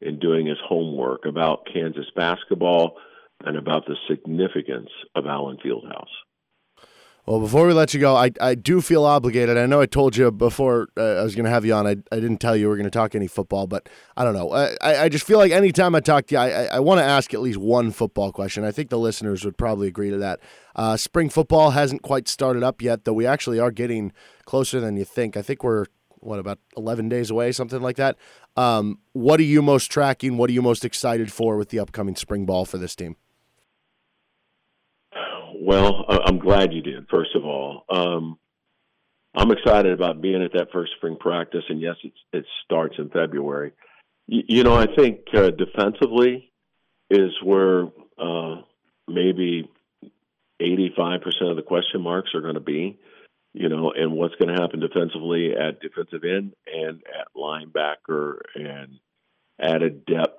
[0.00, 2.96] in doing his homework about Kansas basketball
[3.44, 6.04] and about the significance of Allen Fieldhouse.
[7.30, 9.56] Well, before we let you go, I, I do feel obligated.
[9.56, 11.86] I know I told you before uh, I was going to have you on.
[11.86, 14.34] I, I didn't tell you we are going to talk any football, but I don't
[14.34, 14.50] know.
[14.50, 17.32] I, I just feel like anytime I talk to you, I, I, want to ask
[17.32, 18.64] at least one football question.
[18.64, 20.40] I think the listeners would probably agree to that.
[20.74, 24.10] Uh, spring football hasn't quite started up yet, though we actually are getting
[24.44, 25.36] closer than you think.
[25.36, 25.84] I think we're,
[26.18, 28.16] what, about 11 days away, something like that.
[28.56, 30.36] Um, what are you most tracking?
[30.36, 33.14] What are you most excited for with the upcoming spring ball for this team?
[35.60, 37.06] Well, I'm glad you did.
[37.10, 38.38] First of all, um,
[39.34, 41.96] I'm excited about being at that first spring practice, and yes,
[42.32, 43.72] it starts in February.
[44.26, 46.50] You, you know, I think uh, defensively
[47.10, 47.88] is where
[48.18, 48.62] uh,
[49.06, 49.68] maybe
[50.60, 52.98] 85% of the question marks are going to be.
[53.52, 59.00] You know, and what's going to happen defensively at defensive end and at linebacker and
[59.60, 60.38] added depth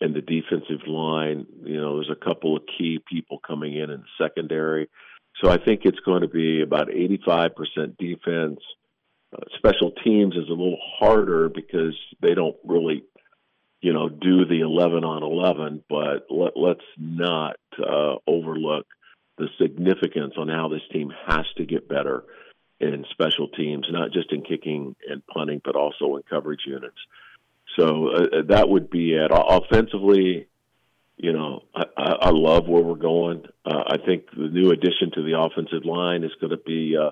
[0.00, 1.46] in the defensive line.
[1.64, 4.88] You know, there's a couple of key people coming in in the secondary.
[5.42, 8.60] So I think it's going to be about 85% defense.
[9.32, 13.04] Uh, special teams is a little harder because they don't really,
[13.80, 15.84] you know, do the 11 on 11.
[15.88, 18.86] But let, let's not uh, overlook
[19.36, 22.24] the significance on how this team has to get better
[22.80, 26.96] in special teams, not just in kicking and punting, but also in coverage units.
[27.76, 29.30] So uh, that would be it.
[29.30, 30.48] Offensively,
[31.16, 33.44] you know, I, I love where we're going.
[33.64, 37.10] Uh, I think the new addition to the offensive line is going to be uh,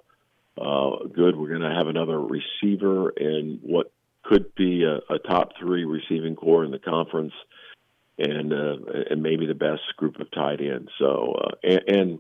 [0.61, 1.37] uh, good.
[1.37, 3.93] We're going to have another receiver in what
[4.23, 7.33] could be a, a top three receiving core in the conference,
[8.19, 8.77] and uh,
[9.11, 10.91] and maybe the best group of tight ends.
[10.99, 12.19] So uh, and, and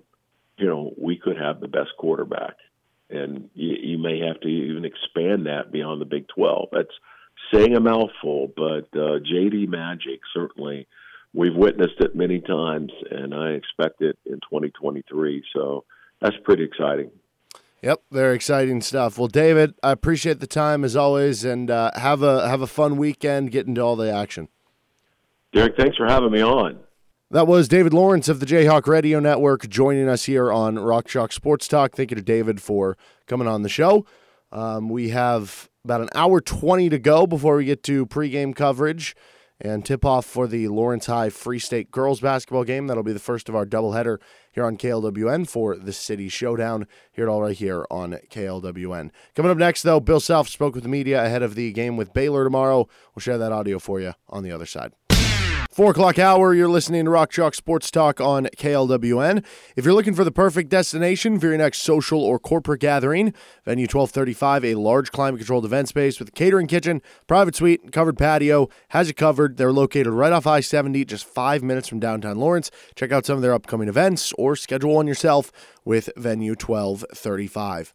[0.58, 2.56] you know we could have the best quarterback,
[3.08, 6.68] and you, you may have to even expand that beyond the Big Twelve.
[6.72, 6.94] That's
[7.52, 10.86] saying a mouthful, but uh, JD Magic certainly
[11.34, 15.44] we've witnessed it many times, and I expect it in 2023.
[15.54, 15.84] So
[16.20, 17.10] that's pretty exciting.
[17.82, 19.18] Yep, very exciting stuff.
[19.18, 22.96] Well, David, I appreciate the time as always, and uh, have a have a fun
[22.96, 23.50] weekend.
[23.50, 24.48] Get into all the action.
[25.52, 26.78] Derek, thanks for having me on.
[27.30, 31.32] That was David Lawrence of the Jayhawk Radio Network joining us here on Rock Chalk
[31.32, 31.94] Sports Talk.
[31.94, 34.06] Thank you to David for coming on the show.
[34.54, 39.16] Um, we have about an hour 20 to go before we get to pregame coverage
[39.60, 42.86] and tip off for the Lawrence High Free State girls basketball game.
[42.86, 44.18] That'll be the first of our doubleheader
[44.52, 46.86] here on KLWN for the City Showdown.
[47.12, 49.10] Hear it all right here on KLWN.
[49.34, 52.12] Coming up next, though, Bill Self spoke with the media ahead of the game with
[52.12, 52.88] Baylor tomorrow.
[53.14, 54.92] We'll share that audio for you on the other side.
[55.74, 59.44] Four o'clock hour, you're listening to Rock Chalk Sports Talk on KLWN.
[59.74, 63.88] If you're looking for the perfect destination for your next social or corporate gathering, Venue
[63.88, 68.68] 1235, a large climate controlled event space with a catering kitchen, private suite, covered patio,
[68.90, 69.56] has it covered.
[69.56, 72.70] They're located right off I 70, just five minutes from downtown Lawrence.
[72.94, 75.50] Check out some of their upcoming events or schedule one yourself
[75.84, 77.92] with Venue 1235.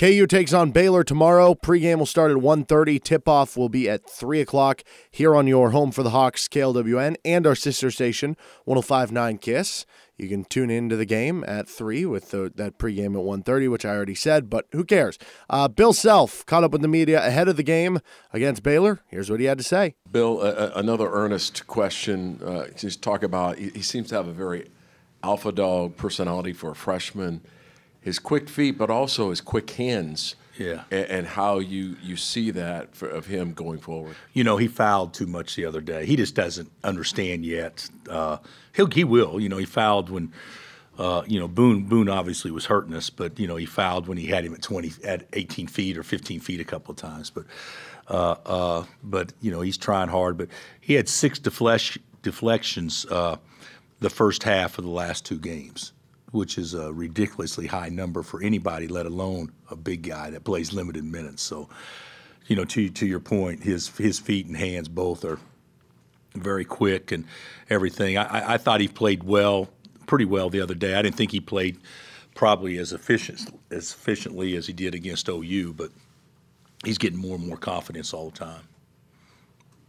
[0.00, 1.54] KU takes on Baylor tomorrow.
[1.54, 3.02] Pregame will start at 1.30.
[3.02, 7.46] Tip-off will be at 3 o'clock here on your home for the Hawks, KLWN, and
[7.46, 8.34] our sister station,
[8.66, 9.84] 105.9 KISS.
[10.16, 13.84] You can tune into the game at 3 with the, that pregame at 1.30, which
[13.84, 15.18] I already said, but who cares?
[15.50, 18.00] Uh, Bill Self caught up with the media ahead of the game
[18.32, 19.00] against Baylor.
[19.08, 19.96] Here's what he had to say.
[20.10, 22.40] Bill, uh, another Ernest question.
[22.42, 24.70] Uh, just talk about, he, he seems to have a very
[25.22, 27.42] alpha dog personality for a freshman–
[28.00, 30.36] his quick feet, but also his quick hands.
[30.58, 30.84] Yeah.
[30.90, 34.16] And, and how you, you see that for, of him going forward.
[34.32, 36.06] You know, he fouled too much the other day.
[36.06, 37.88] He just doesn't understand yet.
[38.08, 38.38] Uh,
[38.74, 39.40] he'll, he will.
[39.40, 40.32] You know, he fouled when.
[40.98, 44.18] Uh, you know, Boone Boone obviously was hurting us, but you know he fouled when
[44.18, 47.30] he had him at 20, at 18 feet or 15 feet a couple of times.
[47.30, 47.46] But,
[48.08, 50.36] uh, uh, but you know he's trying hard.
[50.36, 50.48] But
[50.78, 53.36] he had six deflect, deflections uh,
[54.00, 55.92] the first half of the last two games
[56.32, 60.72] which is a ridiculously high number for anybody, let alone a big guy that plays
[60.72, 61.42] limited minutes.
[61.42, 61.68] So,
[62.46, 65.38] you know, to to your point, his his feet and hands both are
[66.34, 67.24] very quick and
[67.68, 68.16] everything.
[68.16, 69.68] I, I thought he played well,
[70.06, 70.94] pretty well the other day.
[70.94, 71.78] I didn't think he played
[72.34, 75.90] probably as efficient as efficiently as he did against OU, but
[76.84, 78.62] he's getting more and more confidence all the time.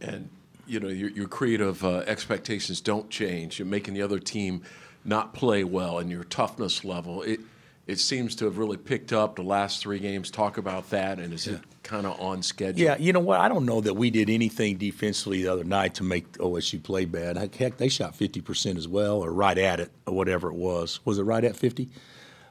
[0.00, 0.28] And
[0.66, 3.58] you know, your, your creative uh, expectations don't change.
[3.58, 4.62] You're making the other team
[5.04, 7.22] not play well and your toughness level.
[7.22, 7.40] It
[7.86, 10.30] it seems to have really picked up the last three games.
[10.30, 11.54] Talk about that, and is yeah.
[11.54, 12.80] it kind of on schedule?
[12.80, 13.40] Yeah, you know what?
[13.40, 17.06] I don't know that we did anything defensively the other night to make OSU play
[17.06, 17.36] bad.
[17.36, 21.04] Heck, they shot 50% as well, or right at it, or whatever it was.
[21.04, 21.88] Was it right at 50?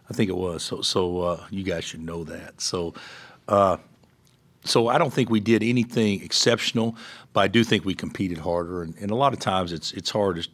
[0.10, 0.64] I think it was.
[0.64, 2.60] So, so uh, you guys should know that.
[2.60, 2.94] So,
[3.48, 3.78] uh,
[4.66, 6.98] so I don't think we did anything exceptional,
[7.32, 8.84] but I do think we competed harder.
[8.84, 10.50] And, and a lot of times it's it's hard to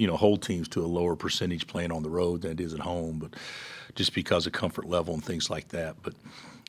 [0.00, 2.72] you know hold teams to a lower percentage playing on the road than it is
[2.72, 3.34] at home, but
[3.94, 5.96] just because of comfort level and things like that.
[6.02, 6.14] But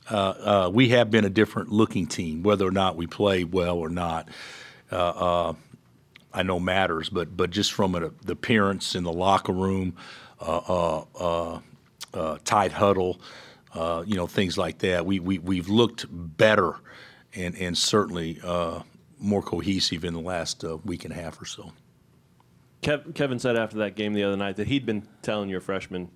[0.09, 3.77] uh, uh, we have been a different looking team, whether or not we play well
[3.77, 4.27] or not.
[4.91, 5.53] Uh, uh
[6.33, 9.95] I know matters, but but just from a, the appearance in the locker room,
[10.41, 11.03] uh,
[12.13, 13.21] uh, tight huddle,
[13.73, 15.05] you know things like that.
[15.05, 16.75] We we we've looked better,
[17.33, 18.39] and and certainly
[19.19, 21.71] more cohesive in the last week and a half or so.
[22.81, 26.09] Kev, Kevin said after that game the other night that he'd been telling your freshmen,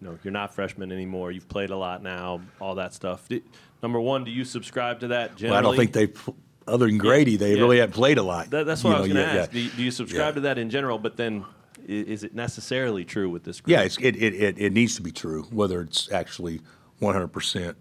[0.00, 1.32] you know, you're not freshmen anymore.
[1.32, 3.28] You've played a lot now, all that stuff.
[3.28, 3.42] Did,
[3.82, 5.36] number one, do you subscribe to that?
[5.36, 5.50] Generally?
[5.50, 6.32] Well, I don't think they,
[6.70, 7.60] other than Gradey, they Yeah.
[7.62, 8.50] really haven't played a lot.
[8.50, 9.52] That, that's You what I was going to yeah, ask.
[9.52, 9.58] yeah.
[9.60, 10.32] Do, you, do you subscribe Yeah.
[10.34, 10.98] to that in general?
[10.98, 11.44] But then,
[11.86, 13.72] is it necessarily true with this group?
[13.72, 16.60] Yeah, it's, it, it, it, it needs to be true, whether it's actually
[17.02, 17.74] 100%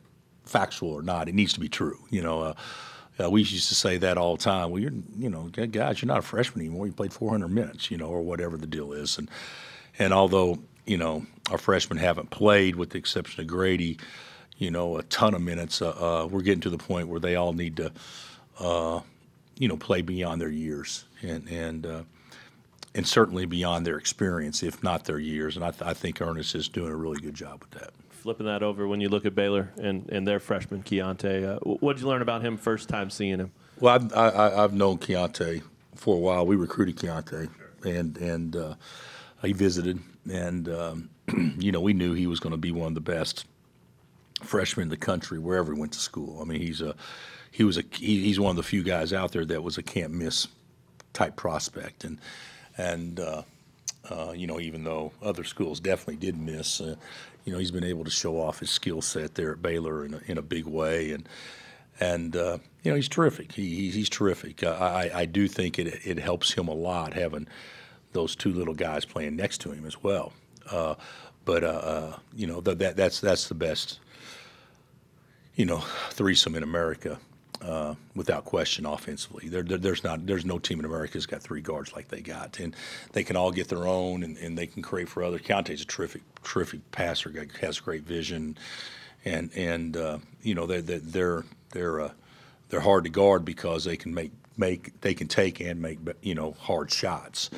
[0.45, 1.29] factual or not.
[1.29, 1.99] It needs to be true.
[2.09, 2.53] You know, uh,
[3.21, 4.71] uh, we used to say that all the time.
[4.71, 6.87] Well, you're, you know, guys, you're not a freshman anymore.
[6.87, 9.17] You played 400 minutes, you know, or whatever the deal is.
[9.17, 9.29] And
[9.99, 13.99] and although you know our freshmen haven't played, with the exception of Gradey,
[14.57, 17.35] you know, a ton of minutes, uh, uh, we're getting to the point where they
[17.35, 17.91] all need to,
[18.59, 19.01] uh,
[19.57, 21.85] you know, play beyond their years and and.
[21.85, 22.03] Uh,
[22.95, 25.55] and certainly beyond their experience, if not their years.
[25.55, 27.89] And I, th- I think Ernest is doing a really good job with that.
[28.23, 31.97] Flipping that over when you look at Baylor and, and their freshman Keyonte, uh, what
[31.97, 33.51] did you learn about him first time seeing him?
[33.81, 35.61] Well, I've, I, I've known Keyonte
[35.95, 36.45] for a while.
[36.45, 37.49] We recruited Keyonte,
[37.83, 38.75] and and uh,
[39.41, 39.99] he visited,
[40.31, 41.09] and um,
[41.57, 43.43] you know we knew he was going to be one of the best
[44.41, 46.41] freshmen in the country wherever he went to school.
[46.41, 46.95] I mean, he's a
[47.51, 49.83] he was a he, he's one of the few guys out there that was a
[49.83, 50.47] can't miss
[51.11, 52.19] type prospect, and
[52.77, 53.41] and uh,
[54.09, 56.95] uh, you know even though other schools definitely did miss, uh,
[57.45, 60.13] you know he's been able to show off his skill set there at Baylor in
[60.13, 61.27] a, in a big way, and
[61.99, 63.51] and uh, you know he's terrific.
[63.51, 64.63] He, he's, terrific.
[64.63, 67.47] Uh, I, I do think it it helps him a lot having
[68.13, 70.33] those two little guys playing next to him as well.
[70.69, 70.95] Uh,
[71.45, 73.99] but uh, uh, you know that that's that's the best
[75.55, 77.19] you know threesome in America.
[77.63, 81.41] Uh, without question, offensively, there, there, there's not, there's no team in America that's got
[81.41, 82.75] three guards like they got, and
[83.13, 85.39] they can all get their own, and, and they can create for others.
[85.41, 88.57] Keyonte's a terrific, terrific passer, has great vision,
[89.23, 92.11] and and uh, you know they're they're they're they're, uh,
[92.67, 96.35] they're hard to guard because they can make make they can take and make you
[96.35, 97.49] know hard shots,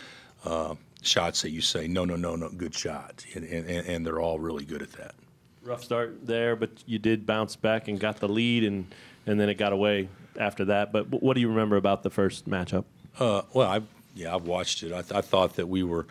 [0.43, 4.22] uh, shots that you say no no no no good shot, and, and and they're
[4.22, 5.16] all really good at that.
[5.64, 8.86] Rough start there, but you did bounce back and got the lead, and,
[9.26, 10.10] and then it got away
[10.40, 10.92] after that.
[10.92, 12.86] But what do you remember about the first matchup?
[13.20, 13.82] Uh, well, I
[14.16, 14.94] yeah, I've watched it.
[14.94, 16.08] I, th- I thought that we were,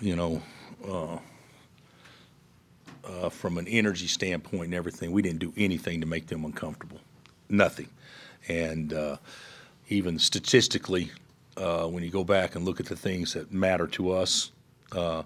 [0.00, 0.40] you know,
[0.88, 1.18] uh,
[3.04, 7.00] uh, from an energy standpoint and everything, we didn't do anything to make them uncomfortable.
[7.48, 7.88] Nothing.
[8.48, 9.16] And uh,
[9.88, 11.10] even statistically,
[11.56, 14.52] uh, when you go back and look at the things that matter to us
[14.92, 15.24] uh,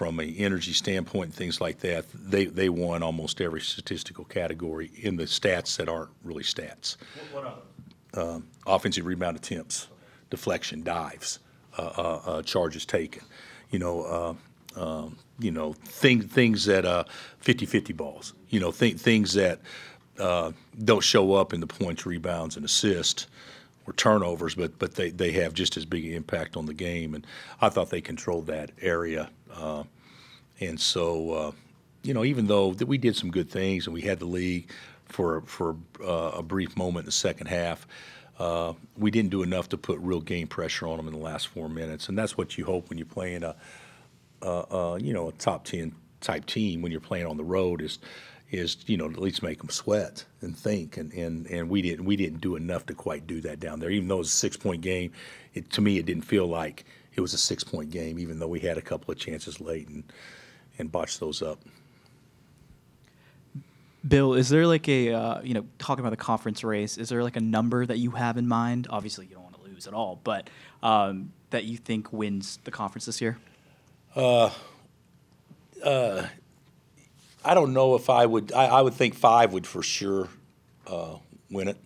[0.00, 4.90] from an energy standpoint and things like that, they, they won almost every statistical category
[5.02, 6.96] in the stats that aren't really stats
[8.14, 9.88] um, offensive rebound attempts,
[10.30, 11.40] deflection, dives,
[11.76, 13.22] uh, uh, uh, charges taken.
[13.72, 14.36] You know,
[14.74, 17.04] uh, um, you know, thing, things that uh,
[17.44, 18.32] 50-50 balls.
[18.48, 19.60] You know, th- things that
[20.18, 23.26] uh, don't show up in the points, rebounds, and assists
[23.86, 27.14] or turnovers, but but they, they have just as big an impact on the game.
[27.14, 27.26] And
[27.60, 29.30] I thought they controlled that area.
[29.52, 29.84] Uh,
[30.60, 31.52] and so, uh,
[32.02, 34.70] you know, even though that we did some good things and we had the league
[35.06, 37.86] for for uh, a brief moment in the second half,
[38.38, 41.48] uh, we didn't do enough to put real game pressure on them in the last
[41.48, 42.08] four minutes.
[42.08, 43.56] And that's what you hope when you're playing a,
[44.42, 47.80] a, a you know a top ten type team when you're playing on the road
[47.80, 47.98] is
[48.50, 52.04] is you know at least make them sweat and think and, and, and we didn't
[52.04, 54.36] we didn't do enough to quite do that down there even though it was a
[54.36, 55.12] six point game
[55.54, 56.84] it, to me it didn't feel like
[57.14, 59.88] it was a six point game even though we had a couple of chances late
[59.88, 60.04] and
[60.78, 61.58] and botched those up
[64.06, 66.96] Bill, is there like a uh, you know talking about the conference race?
[66.96, 68.86] Is there like a number that you have in mind?
[68.88, 70.48] Obviously, you don't want to lose at all, but
[70.82, 73.36] um, that you think wins the conference this year?
[74.16, 74.50] Uh,
[75.84, 76.26] uh,
[77.44, 78.52] I don't know if I would.
[78.52, 80.28] I, I would think five would for sure
[80.86, 81.16] uh,
[81.50, 81.76] win it.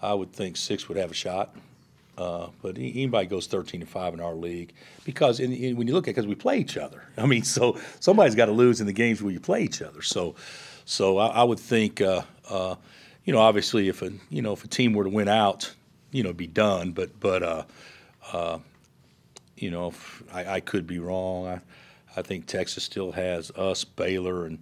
[0.00, 1.54] I would think six would have a shot.
[2.16, 4.72] Uh, but anybody goes 13 and five in our league
[5.04, 7.02] because in, in, when you look at because we play each other.
[7.18, 10.00] I mean, so somebody's got to lose in the games where you play each other.
[10.00, 10.34] So,
[10.86, 12.76] so I, I would think, uh, uh,
[13.24, 15.74] you know, obviously if a you know if a team were to win out,
[16.10, 16.92] you know, be done.
[16.92, 17.64] But but uh,
[18.32, 18.58] uh,
[19.56, 21.46] you know, if I, I could be wrong.
[21.46, 21.60] I,
[22.16, 24.58] I think Texas still has us, Baylor, and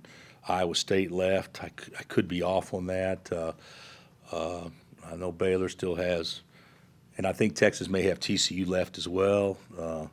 [0.48, 1.62] Iowa State left.
[1.62, 3.32] I, I could be off on that.
[3.32, 3.52] Uh,
[4.32, 4.68] uh,
[5.06, 6.42] I know Baylor still has,
[7.16, 9.56] and I think Texas may have TCU left as well.
[9.78, 10.06] Uh,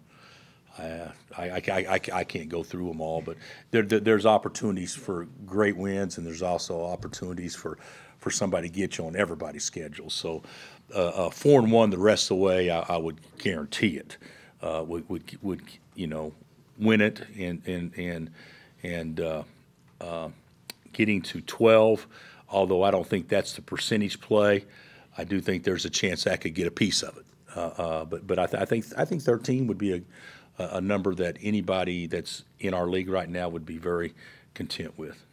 [0.78, 3.38] I, I, I, I, can't go through them all, but
[3.72, 7.78] there, there, there's opportunities for great wins, and there's also opportunities for,
[8.20, 10.10] for somebody to get you on everybody's schedule.
[10.10, 10.44] So,
[10.96, 14.18] uh, uh, four and one the rest of the way, I, I would guarantee it.
[14.62, 15.62] Uh, would, would, would
[15.96, 16.34] you know,
[16.82, 18.30] win it and and and
[18.84, 19.44] and uh,
[20.02, 20.30] uh,
[20.92, 22.08] getting to 12.
[22.50, 24.66] Although I don't think that's the percentage play,
[25.18, 27.26] I do think there's a chance that could get a piece of it.
[27.56, 30.02] Uh, uh, but but I, th- I think I think 13 would be a
[30.58, 34.14] a, number that anybody that's in our league right now would be very
[34.54, 35.26] content with.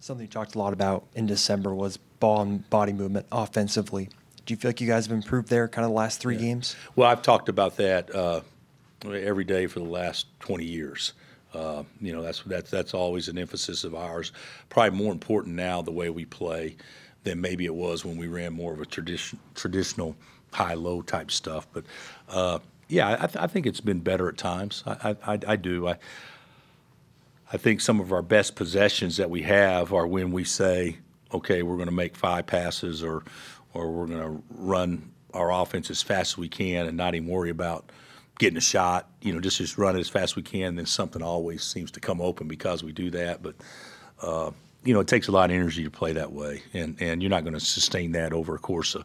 [0.00, 4.08] Something you talked a lot about in December was ball and body movement offensively.
[4.44, 6.76] Do you feel like you guys have improved there kind of the last three games?
[6.94, 8.40] Well, I've talked about that uh,
[9.04, 11.12] every day for the last 20 years.
[11.54, 14.32] Uh, you know, that's that's that's always an emphasis of ours.
[14.68, 16.76] Probably more important now the way we play
[17.24, 20.16] than maybe it was when we ran more of a tradition, traditional
[20.52, 21.66] high-low type stuff.
[21.72, 21.84] But
[22.28, 24.82] uh, yeah, I, th- I, think it's been better at times.
[24.86, 25.88] I, I, I do.
[25.88, 25.96] I
[27.52, 30.98] I think some of our best possessions that we have are when we say,
[31.32, 33.22] okay, we're going to make five passes or
[33.72, 37.28] or we're going to run our offense as fast as we can and not even
[37.28, 37.90] worry about
[38.38, 39.10] getting a shot.
[39.22, 40.76] You know, just just run it as fast as we can.
[40.76, 43.42] Then something always seems to come open because we do that.
[43.42, 43.56] But
[44.22, 44.50] uh,
[44.84, 47.30] you know, it takes a lot of energy to play that way, and and you're
[47.30, 49.04] not going to sustain that over a course of,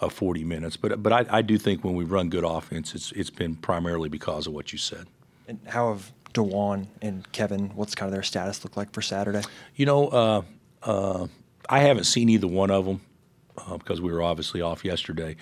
[0.00, 0.76] of 40 minutes.
[0.76, 4.08] But but I, I do think when we run good offense, it's it's been primarily
[4.08, 5.06] because of what you said.
[5.48, 7.70] And how have Dajuan and Kevin?
[7.74, 9.42] What's kind of their status look like for Saturday?
[9.74, 10.42] You know, uh,
[10.82, 11.26] uh,
[11.68, 13.00] I haven't seen either one of them
[13.58, 15.36] uh, because we were obviously off yesterday.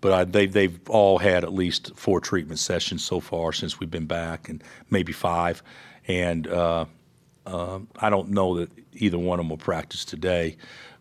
[0.00, 3.90] But I, they, they've all had at least four treatment sessions so far since we've
[3.90, 5.62] been back, and maybe five.
[6.08, 6.86] And uh,
[7.46, 10.56] uh, I don't know that either one of them will practice today,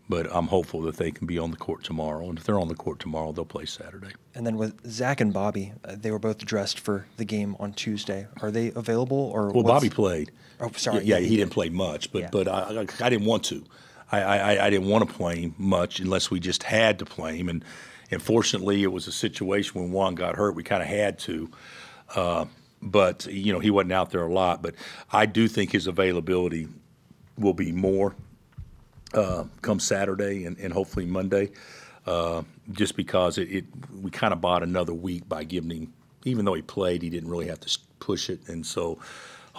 [0.09, 2.28] but I'm hopeful that they can be on the court tomorrow.
[2.30, 4.11] And if they're on the court tomorrow, they'll play Saturday.
[4.36, 7.74] And then with Zach and Bobby, uh, they were both dressed for the game on
[7.74, 8.28] Tuesday.
[8.41, 9.51] Are they available or?
[9.51, 10.32] Well, Bobby played.
[10.59, 11.03] Oh, sorry.
[11.03, 12.30] Yeah, yeah, he didn't play much, but Yeah.
[12.32, 13.63] but I, I didn't want to.
[14.12, 17.38] I, I, I didn't want to play him much unless we just had to play
[17.38, 17.49] him.
[17.49, 17.64] And,
[18.12, 21.49] and fortunately, it was a situation when Juan got hurt, we kind of had to.
[22.16, 22.45] Uh,
[22.82, 24.62] but, you know, he wasn't out there a lot.
[24.62, 24.76] But
[25.12, 26.68] I do think his availability
[27.38, 28.16] will be more
[29.14, 31.51] uh, come Saturday and, and hopefully Monday,
[32.05, 33.66] uh, just because it, it
[34.01, 35.93] we kind of bought another week by giving him,
[36.26, 38.99] even though he played, he didn't really have to push it, and so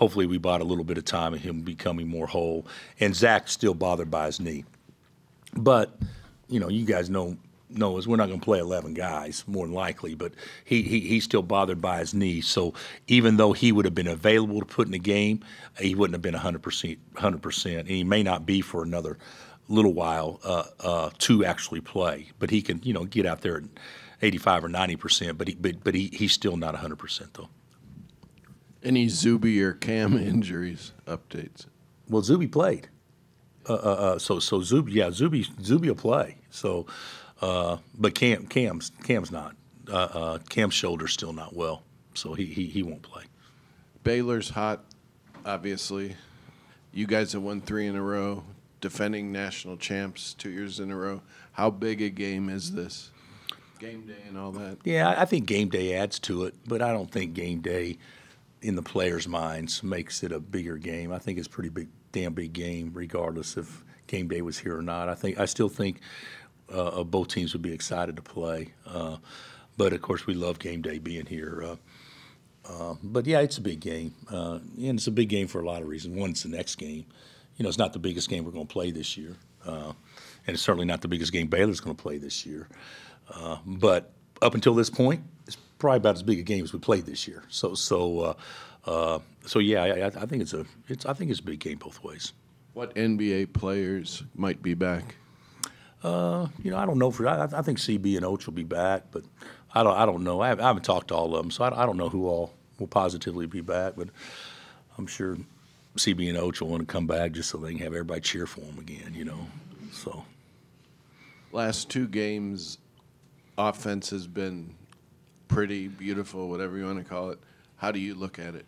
[0.01, 2.67] hopefully we bought a little bit of time of him becoming more whole.
[3.01, 4.65] And Zach's still bothered by his knee,
[5.55, 5.97] but
[6.49, 7.37] you know, you guys know
[7.69, 10.33] know is we're not going to play 11 guys more than likely, but
[10.65, 12.41] he, he he's still bothered by his knee.
[12.41, 12.75] So
[13.07, 15.45] even though he would have been available to put in the game,
[15.79, 19.19] he wouldn't have been 100 percent 100 percent, and he may not be for another
[19.69, 22.29] little while uh, uh, to actually play.
[22.39, 23.65] But he can you know get out there at
[24.23, 27.51] 85 or 90 percent, but he but, but he, he's still not 100 percent though.
[28.83, 31.67] Any Zuby or Cam injuries updates?
[32.09, 32.89] Well, Zuby played.
[33.69, 36.39] Uh, uh, uh, so so Zuby, yeah, Zuby Zuby will play.
[36.51, 36.87] So,
[37.43, 39.55] uh, but Cam Cam's Cam's not.
[39.89, 41.83] Uh, uh, Cam's shoulder's still not well,
[42.15, 43.25] so he, he he won't play.
[44.03, 44.85] Baylor's hot,
[45.45, 46.17] obviously.
[46.93, 48.43] You guys have won three in a row,
[48.81, 51.23] defending national champs two years in a row.
[51.53, 53.11] How big a game is this?
[53.79, 54.79] Game day and all that.
[54.85, 57.99] Yeah, I- I think game day adds to it, but I don't think game day
[58.63, 61.13] in the players' minds makes it a bigger game.
[61.13, 64.77] I think it's a pretty big, damn big game, regardless if game day was here
[64.77, 65.09] or not.
[65.09, 66.01] I think I still think
[66.73, 69.17] uh, uh, both teams would be excited to play, uh,
[69.77, 71.63] but of course we love game day being here.
[71.65, 71.77] Uh,
[72.69, 75.65] uh, but yeah, it's a big game, uh, and it's a big game for a
[75.65, 76.17] lot of reasons.
[76.17, 77.07] One, it's the next game.
[77.57, 79.37] You know, it's not the biggest game we're going to play this year,
[79.67, 79.93] uh,
[80.47, 82.69] and it's certainly not the biggest game Baylor's going to play this year.
[83.65, 87.07] But up until this point, it's probably about as big a game as we played
[87.07, 87.43] this year.
[87.49, 88.35] So, so, uh,
[88.87, 91.79] uh, so yeah, I, I think it's a, it's, I think it's a big game
[91.79, 92.33] both ways.
[92.73, 95.17] What NBA players might be back?
[96.03, 98.65] Uh, you know, I don't know for I, I think CB and Oach will be
[98.65, 99.25] back, but
[99.75, 100.41] I don't I don't know.
[100.41, 102.27] I haven't, I haven't talked to all of them, so I, I don't know who
[102.27, 103.95] all will positively be back.
[103.97, 104.09] But
[104.97, 105.37] I'm sure
[105.97, 108.47] CB and Oach will want to come back just so they can have everybody cheer
[108.47, 109.13] for them again.
[109.15, 109.47] You know,
[109.93, 110.25] so
[111.53, 112.79] Last two games,
[113.59, 114.77] offense has been
[115.51, 117.39] pretty beautiful, whatever you want to call it.
[117.77, 118.65] How do you look at it?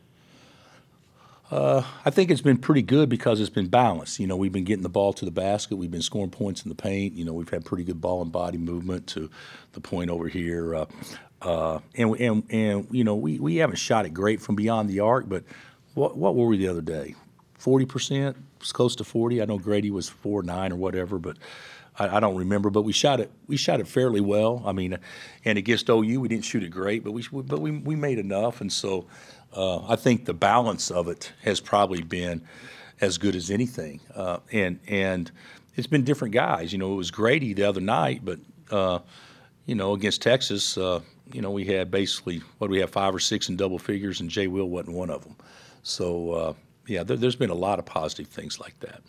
[1.51, 4.19] Uh, I think it's been pretty good because it's been balanced.
[4.19, 5.77] You know, we've been getting the ball to the basket.
[5.77, 7.15] We've been scoring points in the paint.
[7.15, 9.31] You know, we've had pretty good ball and body movement to
[9.73, 10.75] the point over here.
[10.75, 10.87] Uh,
[11.43, 15.01] uh, and, and, and, you know, we, we haven't shot it great from beyond the
[15.01, 15.45] arc, but
[15.95, 17.15] what, what were we the other day?
[17.61, 18.35] 40%?
[18.61, 19.43] It's close to 40.
[19.43, 21.37] I know Gradey was 4 9 or whatever, but
[21.99, 22.71] I, I don't remember.
[22.71, 24.63] But we shot it we shot it fairly well.
[24.65, 24.99] I mean,
[25.45, 28.61] and against OU, we didn't shoot it great, but we, but we, we made enough.
[28.61, 29.07] And so
[29.55, 32.43] uh, I think the balance of it has probably been
[33.01, 34.01] as good as anything.
[34.15, 35.31] Uh, and and
[35.77, 36.73] it's been different guys.
[36.73, 38.39] You know, it was Gradey the other night, but
[38.71, 39.01] uh,
[39.67, 41.01] you know, against Texas, uh,
[41.33, 44.21] you know, we had basically what do we have five or six in double figures,
[44.21, 45.37] and Jay Will wasn't one of them.
[45.83, 46.53] So uh,
[46.87, 49.03] yeah, there, there's been a lot of positive things like that.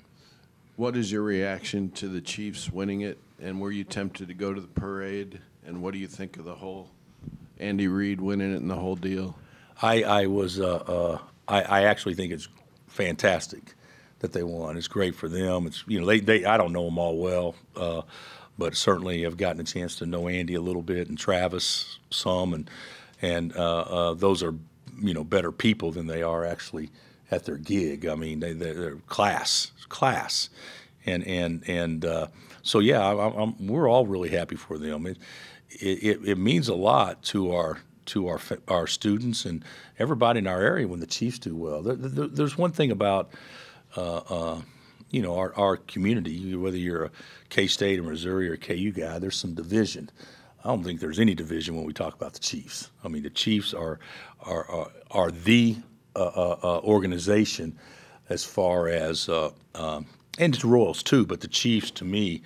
[0.75, 3.19] What is your reaction to the Chiefs winning it?
[3.39, 5.39] And were you tempted to go to the parade?
[5.65, 6.89] And what do you think of the whole
[7.59, 9.37] Andy Reid winning it and the whole deal?
[9.81, 11.17] I, I was, uh, uh,
[11.47, 12.47] I, I actually think it's
[12.87, 13.75] fantastic
[14.19, 14.77] that they won.
[14.77, 15.67] It's great for them.
[15.67, 18.01] It's you know they, they I don't know them all well, uh,
[18.57, 22.53] but certainly I've gotten a chance to know Andy a little bit and Travis some,
[22.53, 22.69] and
[23.21, 24.55] and uh, uh, those are
[25.01, 26.89] you know better people than they are actually
[27.33, 28.05] at their gig.
[28.05, 30.49] I mean they they're, they're class class,
[31.05, 32.27] and and and uh,
[32.61, 35.05] so yeah, I, we're all really happy for them.
[35.05, 35.17] It,
[35.69, 39.63] it it means a lot to our to our our students and
[39.99, 41.81] everybody in our area when the Chiefs do well.
[41.81, 43.31] There, there, there's one thing about
[43.95, 44.61] uh, uh,
[45.09, 47.11] you know our, our community, whether you're a
[47.49, 50.09] K State or Missouri or KU guy, there's some division.
[50.63, 52.89] I don't think there's any division when we talk about the Chiefs.
[53.03, 53.99] I mean, the Chiefs are
[54.41, 55.77] are are, are the
[56.15, 57.77] organization
[58.29, 59.51] as far as uh,
[60.39, 62.41] and the Royals too, but the Chiefs to me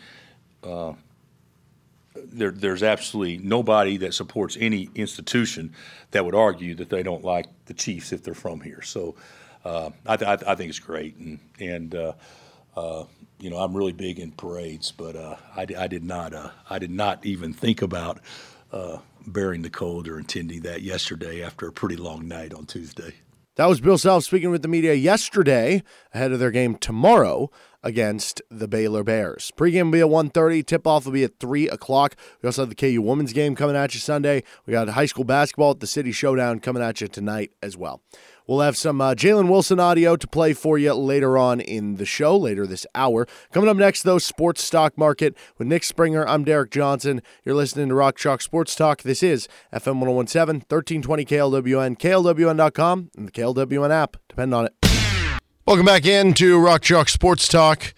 [2.32, 5.74] there, there's absolutely nobody that supports any institution
[6.12, 8.82] that would argue that they don't like the Chiefs if they're from here.
[8.82, 9.16] So
[9.66, 12.14] uh, I, I, think it's great, and and uh,
[12.76, 13.06] uh,
[13.40, 16.80] you know I'm really big in parades, but uh, I, I, did not uh, I
[16.80, 18.20] did not even think about
[18.72, 23.14] uh, bearing the cold or intending that yesterday after a pretty long night on Tuesday.
[23.58, 25.82] That was Bill Self speaking with the media yesterday
[26.14, 27.50] ahead of their game tomorrow
[27.82, 29.52] against the Baylor Bears.
[29.58, 30.64] Pregame will be at 1.30.
[30.64, 32.16] Tip-off will be at 3 o'clock.
[32.44, 34.44] We also have the KU women's game coming at you Sunday.
[34.68, 38.04] We got high school basketball at the City Showdown coming at you tonight as well.
[38.48, 42.06] We'll have some uh, Jalen Wilson audio to play for you later on in the
[42.06, 43.28] show, later this hour.
[43.52, 46.26] Coming up next, though, Sports Stock Market with Nick Springer.
[46.26, 47.22] I'm Derek Johnson.
[47.44, 49.02] You're listening to Rock Chalk Sports Talk.
[49.02, 54.16] This is FM 1017, 1320 KLWN, KLWN.com, and the KLWN app.
[54.30, 55.42] Depend on it.
[55.66, 57.94] Welcome back in to Rock Chalk Sports Talk.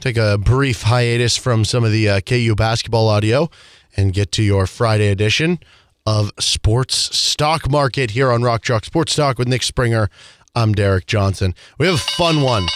[0.00, 3.48] Take a brief hiatus from some of the uh, KU basketball audio
[3.96, 5.60] and get to your Friday edition
[6.06, 10.10] of Sports Stock Market here on Rock Chalk Sports Talk with Nick Springer.
[10.54, 11.54] I'm Derek Johnson.
[11.78, 12.66] We have a fun one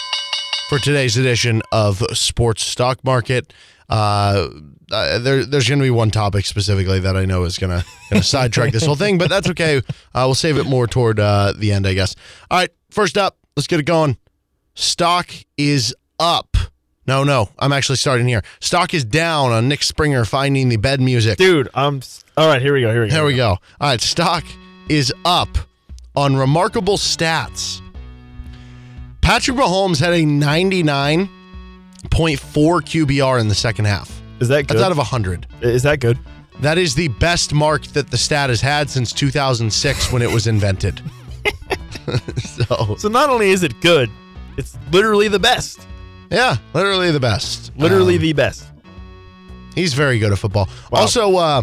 [0.69, 3.53] for today's edition of Sports Stock Market.
[3.89, 4.49] Uh,
[4.91, 8.23] uh, there, there's going to be one topic specifically that I know is going to
[8.23, 9.77] sidetrack this whole thing, but that's okay.
[9.77, 9.81] Uh,
[10.15, 12.15] we'll save it more toward uh, the end, I guess.
[12.49, 14.17] All right, first up, let's get it going.
[14.75, 16.55] Stock is up.
[17.07, 18.41] No, no, I'm actually starting here.
[18.59, 21.37] Stock is down on Nick Springer finding the bed music.
[21.37, 22.01] Dude, I'm.
[22.35, 22.91] All right, here we go.
[22.91, 23.15] Here we go.
[23.15, 23.49] Here we go.
[23.49, 24.43] All right, stock
[24.89, 25.57] is up
[26.15, 27.81] on remarkable stats.
[29.21, 31.29] Patrick Mahomes had a 99.4
[32.09, 34.21] QBR in the second half.
[34.39, 34.77] Is that good?
[34.77, 35.47] That's out of 100.
[35.61, 36.19] Is that good?
[36.59, 40.47] That is the best mark that the stat has had since 2006 when it was
[40.47, 41.01] invented.
[42.37, 44.09] so, so not only is it good,
[44.57, 45.87] it's literally the best.
[46.29, 47.71] Yeah, literally the best.
[47.77, 48.65] Literally um, the best.
[49.75, 50.67] He's very good at football.
[50.91, 51.01] Wow.
[51.01, 51.61] Also, uh,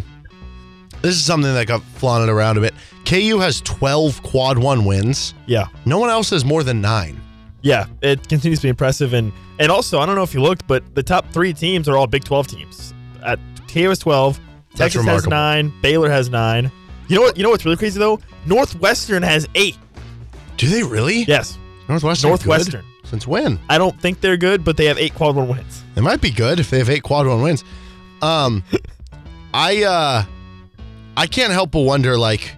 [1.02, 2.74] this is something that got flaunted around a bit.
[3.04, 5.34] KU has 12 quad one wins.
[5.46, 5.66] Yeah.
[5.84, 7.20] No one else has more than nine.
[7.62, 9.14] Yeah, it continues to be impressive.
[9.14, 11.96] And and also, I don't know if you looked, but the top three teams are
[11.96, 12.94] all Big 12 teams.
[13.22, 13.38] At
[13.68, 15.30] KU has 12, That's Texas remarkable.
[15.30, 16.70] has nine, Baylor has nine.
[17.08, 17.36] You know what?
[17.36, 18.20] You know what's really crazy though?
[18.46, 19.76] Northwestern has eight.
[20.56, 21.22] Do they really?
[21.24, 21.58] Yes.
[21.88, 22.28] Northwestern.
[22.30, 22.84] Northwestern.
[23.04, 23.58] Since when?
[23.68, 25.84] I don't think they're good, but they have eight quad one wins.
[25.94, 27.62] They might be good if they have eight quad one wins.
[28.22, 28.64] Um,
[29.54, 30.24] I uh,
[31.16, 32.54] I can't help but wonder like,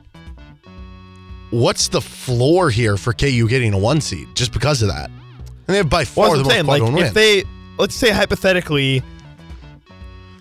[1.50, 5.10] what's the floor here for KU getting a one seed just because of that?
[5.10, 7.44] And they have by far well, the most saying, quad like, one If they
[7.78, 9.02] let's say hypothetically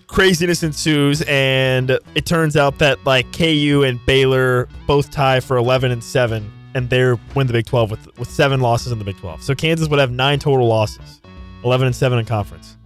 [0.06, 5.90] craziness ensues and it turns out that like KU and Baylor both tie for 11
[5.90, 9.16] and 7 and they win the Big 12 with with seven losses in the Big
[9.16, 9.42] 12.
[9.42, 11.22] So Kansas would have nine total losses,
[11.64, 12.76] 11 and seven in conference.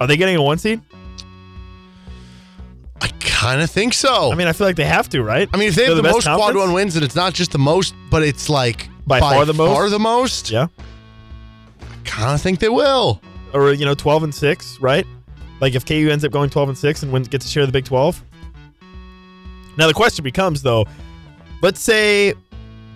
[0.00, 0.80] Are they getting a one seed?
[3.02, 4.32] I kind of think so.
[4.32, 5.48] I mean, I feel like they have to, right?
[5.52, 6.52] I mean, if they They're have the, the most conference?
[6.52, 9.44] quad one wins, and it's not just the most, but it's like by, by far
[9.44, 9.74] the most.
[9.74, 10.50] Far the most.
[10.50, 10.68] Yeah.
[11.80, 13.20] I kind of think they will.
[13.52, 15.06] Or you know, 12 and six, right?
[15.60, 17.72] Like if KU ends up going 12 and six and wins, gets to share the
[17.72, 18.22] Big 12.
[19.76, 20.86] Now the question becomes though,
[21.62, 22.32] let's say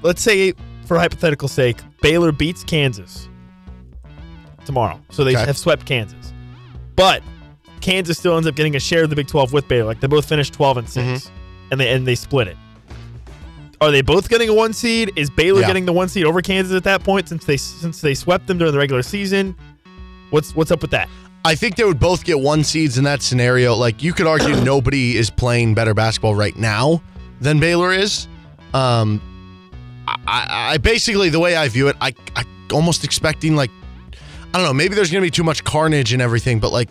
[0.03, 0.55] let's say,
[0.87, 3.29] for hypothetical sake, Baylor beats Kansas
[4.65, 5.01] tomorrow.
[5.11, 5.47] So they okay.
[5.47, 6.33] have swept Kansas.
[6.97, 7.23] But
[7.81, 9.87] Kansas still ends up getting a share of the Big 12 with Baylor.
[9.87, 11.35] Like they both finished 12 and 6 mm-hmm.
[11.71, 12.57] and they and they split it.
[13.81, 15.13] Are they both getting a one seed?
[15.17, 15.67] Is Baylor yeah.
[15.67, 18.59] getting the one seed over Kansas at that point since they since they swept them
[18.59, 19.57] during the regular season?
[20.31, 21.09] What's what's up with that?
[21.45, 23.75] I think they would both get one seeds in that scenario.
[23.75, 27.03] Like you could argue nobody is playing better basketball right now
[27.41, 28.29] than Baylor is.
[28.75, 29.23] Um,
[30.27, 33.71] I, I basically the way I view it, I I almost expecting like
[34.53, 36.91] I don't know, maybe there's gonna be too much carnage and everything, but like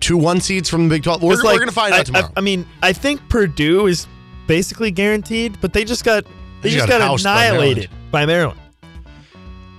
[0.00, 1.22] two one seeds from the Big Twelve.
[1.22, 2.26] We're, like, we're gonna find I, out tomorrow.
[2.26, 4.06] I, I, mean, I think Purdue is
[4.46, 8.26] basically guaranteed, but they just got They They just got got, housed by annihilated by
[8.26, 8.60] Maryland.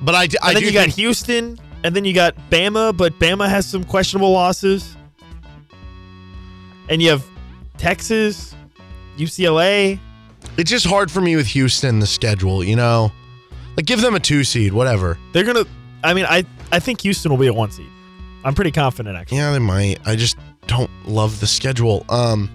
[0.01, 3.65] But I, and then you got Houston, and then you got Bama, but Bama has
[3.65, 4.95] some questionable losses.
[6.89, 7.25] And you have
[7.77, 8.55] Texas,
[9.17, 9.99] UCLA.
[10.57, 13.11] It's just hard for me with Houston, the schedule, you know?
[13.75, 15.17] Like, give them a two seed, whatever.
[15.33, 15.69] They're going to,
[16.03, 17.89] I mean, I, I think Houston will be a one seed.
[18.43, 19.37] I'm pretty confident, actually.
[19.37, 19.99] Yeah, they might.
[20.05, 22.05] I just don't love the schedule.
[22.09, 22.49] Um,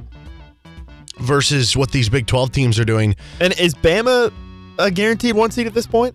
[1.18, 3.14] versus what these Big 12 teams are doing.
[3.40, 4.32] And is Bama
[4.78, 6.14] a guaranteed one seed at this point?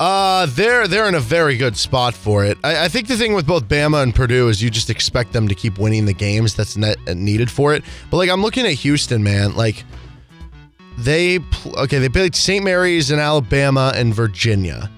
[0.00, 2.58] Uh, they're they're in a very good spot for it.
[2.64, 5.46] I, I think the thing with both Bama and Purdue is you just expect them
[5.48, 7.84] to keep winning the games that's net, needed for it.
[8.10, 9.54] But like I'm looking at Houston, man.
[9.54, 9.84] Like
[10.98, 12.64] they pl- okay, they played St.
[12.64, 14.90] Mary's in Alabama and Virginia.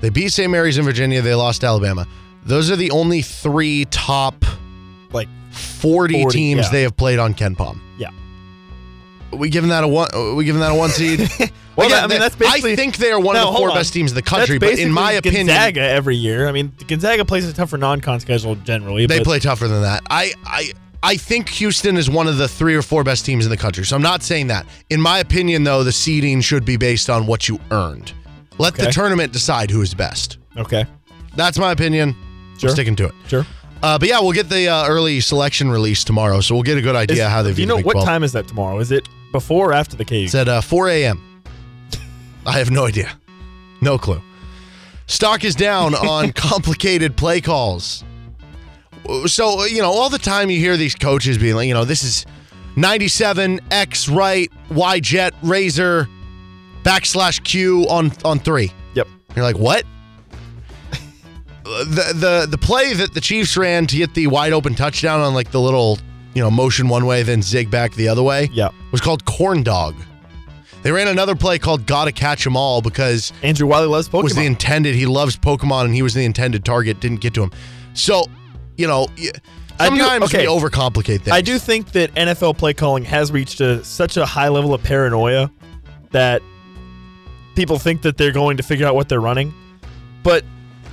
[0.00, 0.50] They beat St.
[0.50, 1.20] Mary's in Virginia.
[1.20, 2.06] They lost Alabama.
[2.44, 4.44] Those are the only three top
[5.12, 6.70] like 40, 40, teams yeah.
[6.70, 7.80] they have played on KenPom.
[7.98, 8.10] Yeah.
[9.32, 10.08] We giving that a one?
[10.14, 11.28] uh, We giving that a one seed?
[11.78, 12.72] Well, Again, I mean, that's basically.
[12.72, 13.76] I think they are one No, of the four on.
[13.76, 14.58] best teams in the country.
[14.58, 16.48] But in my opinion, Gonzaga every year.
[16.48, 19.06] I mean, Gonzaga plays a tougher non-con schedule generally.
[19.06, 20.02] They play tougher than that.
[20.10, 20.72] I, I
[21.04, 23.84] I think Houston is one of the three or four best teams in the country.
[23.84, 24.66] So I'm not saying that.
[24.90, 28.12] In my opinion, though, the seeding should be based on what you earned.
[28.58, 30.38] Let the tournament decide who is best.
[30.56, 30.84] Okay.
[31.36, 32.16] That's my opinion.
[32.58, 32.70] Sure.
[32.70, 33.14] I'm sticking to it.
[33.28, 33.46] Sure.
[33.84, 36.82] Uh, but yeah, we'll get the uh, early selection release tomorrow, so we'll get a
[36.82, 38.04] good idea Is- how they Do view you the know Big what 12.
[38.04, 38.80] time is that tomorrow?
[38.80, 40.14] Is it before or after the KU?
[40.14, 41.42] It's at uh, 4 a.m.
[42.46, 43.10] I have no idea.
[43.80, 44.22] No clue.
[45.06, 48.04] Stock is down on complicated play calls.
[49.26, 52.02] So, you know, all the time you hear these coaches being like, you know, this
[52.02, 52.26] is
[52.76, 56.08] 97, X right, Y jet, razor,
[56.82, 58.70] backslash Q on, on three.
[58.94, 59.08] Yep.
[59.34, 59.84] You're like, what?
[61.64, 65.34] the, the the play that the Chiefs ran to get the wide open touchdown on
[65.34, 65.98] like the little,
[66.34, 68.70] you know, motion one way, then zig back the other way yeah.
[68.92, 69.94] was called corn dog.
[70.82, 74.24] They ran another play called "Gotta Catch 'Em All" because Andrew Wylie loves Pokemon.
[74.24, 74.94] was the intended.
[74.94, 77.00] He loves Pokemon, and he was the intended target.
[77.00, 77.50] Didn't get to him.
[77.94, 78.24] So,
[78.76, 79.08] you know,
[79.80, 80.46] I do- sometimes okay.
[80.46, 81.30] we overcomplicate things.
[81.30, 84.82] I do think that NFL play calling has reached a, such a high level of
[84.82, 85.50] paranoia
[86.10, 86.42] that
[87.54, 89.52] people think that they're going to figure out what they're running.
[90.22, 90.44] But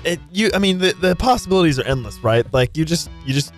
[0.04, 2.46] it, you, I mean, the, the possibilities are endless, right?
[2.54, 3.54] Like you just, you just,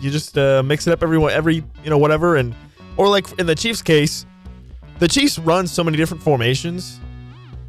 [0.00, 2.54] you just uh, mix it up every every you know whatever, and
[2.96, 4.26] or like in the Chiefs case,
[4.98, 7.00] the Chiefs run so many different formations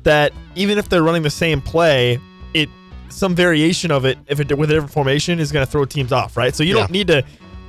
[0.04, 2.20] that even if they're running the same play,
[2.54, 2.70] it
[3.10, 6.12] some variation of it, if it with a different formation, is going to throw teams
[6.12, 6.56] off, right?
[6.56, 6.82] So you Yeah.
[6.82, 7.24] don't need to,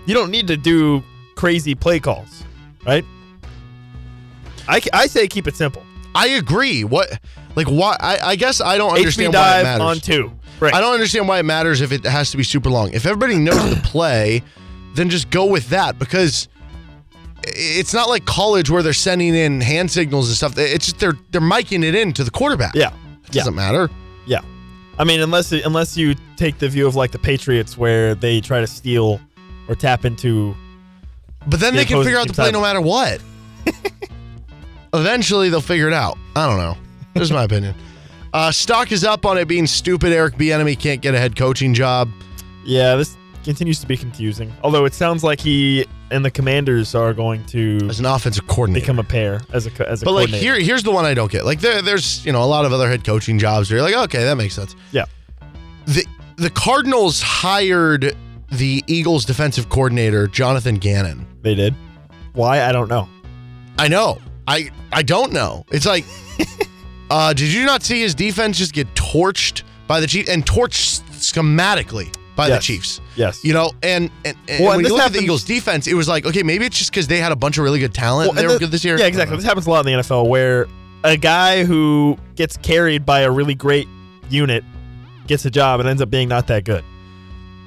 [0.06, 1.02] you don't need to do
[1.34, 2.44] crazy play calls,
[2.86, 3.04] right?
[4.68, 5.82] I, I say keep it simple.
[6.14, 6.84] I agree.
[6.84, 7.18] What,
[7.56, 7.96] like, why?
[7.98, 9.80] I, I guess I don't HB understand why it dive matters.
[9.82, 10.32] on two.
[10.62, 10.74] Right.
[10.74, 12.92] I don't understand why it matters if it has to be super long.
[12.92, 14.44] If everybody knows the play,
[14.94, 16.46] then just go with that because
[17.42, 20.56] it's not like college where they're sending in hand signals and stuff.
[20.56, 22.76] It's just they're they're miking it in to the quarterback.
[22.76, 22.92] Yeah.
[23.26, 23.90] It doesn't matter.
[24.24, 24.42] Yeah.
[25.00, 28.60] I mean, unless unless you take the view of like the Patriots, where they try
[28.60, 29.20] to steal
[29.68, 30.54] or tap into.
[31.48, 33.20] But then the they can figure out the play no matter what.
[34.94, 36.16] Eventually, they'll figure it out.
[36.36, 36.76] I don't know.
[37.14, 37.74] This is my opinion.
[38.32, 40.12] Uh, stock is up on it being stupid.
[40.12, 42.08] Eric Bieniemy can't get a head coaching job.
[42.64, 44.52] Yeah, this continues to be confusing.
[44.62, 48.84] Although it sounds like he and the Commanders are going to as an offensive coordinator
[48.84, 51.30] become a pair as a as a But like here, here's the one I don't
[51.30, 51.44] get.
[51.44, 53.96] Like there, there's you know a lot of other head coaching jobs where you're like,
[54.04, 54.76] okay, that makes sense.
[54.92, 55.04] Yeah.
[55.86, 56.06] The
[56.36, 58.16] the Cardinals hired
[58.50, 61.26] the Eagles defensive coordinator Jonathan Gannon.
[61.42, 61.74] They did.
[62.34, 63.08] Why I don't know.
[63.78, 64.20] I know.
[64.46, 65.64] I I don't know.
[65.70, 66.04] It's like,
[67.12, 71.02] uh, did you not see his defense just get torched by the Chiefs and torched
[71.10, 72.58] schematically by Yes.
[72.58, 73.00] the Chiefs?
[73.16, 73.44] Yes.
[73.44, 75.44] You know, and and, and Well, and when you this look at happens- the Eagles
[75.44, 77.78] defense, it was like, okay, maybe it's just because they had a bunch of really
[77.80, 78.28] good talent.
[78.28, 78.98] Well, and they and were the- good this year.
[78.98, 79.36] Yeah, exactly.
[79.36, 80.66] This happens a lot in the NFL where
[81.04, 83.88] a guy who gets carried by a really great
[84.30, 84.64] unit
[85.26, 86.84] gets a job and ends up being not that good.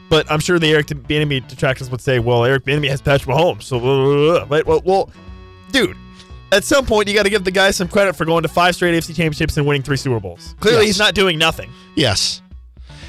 [0.10, 3.64] But I'm sure the Eric Bieniemy detractors would say, "Well, Eric Bieniemy has Patrick Mahomes."
[3.64, 4.56] So, blah, blah, blah.
[4.56, 4.66] Right?
[4.66, 5.10] Well, well,
[5.72, 5.98] dude,
[6.56, 8.76] at some point you got to give the guy some credit for going to five
[8.76, 10.56] straight AFC championships and winning three Super Bowls.
[10.60, 10.88] Clearly, Yes.
[10.88, 11.70] he's not doing nothing.
[11.96, 12.42] Yes.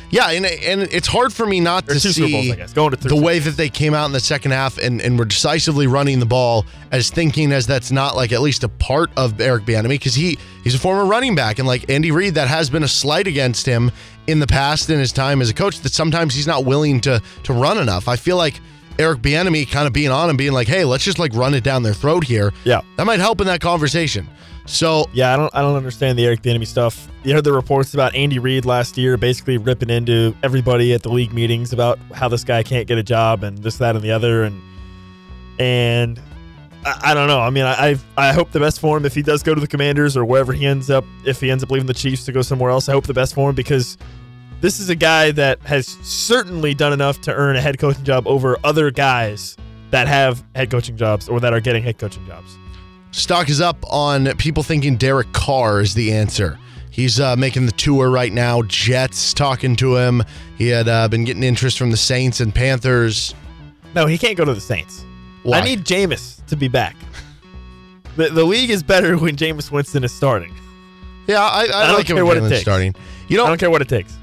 [0.08, 2.72] Yeah, and and it's hard for me not Or to Bowls, see I guess.
[2.72, 5.88] To the way that they came out in the second half and, and were decisively
[5.88, 9.64] running the ball as thinking as that's not like at least a part of Eric
[9.64, 12.84] Bieniemy because he he's a former running back and like Andy Reid that has been
[12.84, 13.90] a slight against him
[14.28, 17.20] in the past in his time as a coach that sometimes he's not willing to
[17.42, 18.06] to run enough.
[18.06, 18.60] I feel like
[18.98, 21.64] Eric Bieniemy kind of being on and being like, hey, let's just like run it
[21.64, 22.52] down their throat here.
[22.64, 22.80] Yeah.
[22.96, 24.28] That might help in that conversation.
[24.66, 27.08] So Yeah, I don't I don't understand the Eric Bieniemy stuff.
[27.22, 31.08] You heard the reports about Andy Reid last year basically ripping into everybody at the
[31.08, 34.10] league meetings about how this guy can't get a job and this that and the
[34.10, 34.60] other and
[35.58, 36.20] and
[36.84, 37.40] I, I don't know.
[37.40, 39.60] I mean, I I've, I hope the best for him if he does go to
[39.60, 41.04] the Commanders or wherever he ends up.
[41.24, 43.34] If he ends up leaving the Chiefs to go somewhere else, I hope the best
[43.34, 43.96] for him because
[44.60, 48.26] this is a guy that has certainly done enough to earn a head coaching job
[48.26, 49.56] over other guys
[49.90, 52.56] that have head coaching jobs or that are getting head coaching jobs.
[53.12, 56.58] Stock is up on people thinking Derek Carr is the answer.
[56.90, 58.62] He's uh, making the tour right now.
[58.62, 60.22] Jets talking to him.
[60.56, 63.34] He had uh, been getting interest from the Saints and Panthers.
[63.94, 65.04] No, he can't go to the Saints.
[65.42, 65.58] Why?
[65.58, 66.96] I need Jameis to be back.
[68.16, 70.54] The, the league is better when Jameis Winston is starting.
[71.26, 72.62] Yeah, I, I, I don't like him care when what it takes.
[72.62, 72.94] starting.
[73.28, 74.16] You know, I don't care what it takes.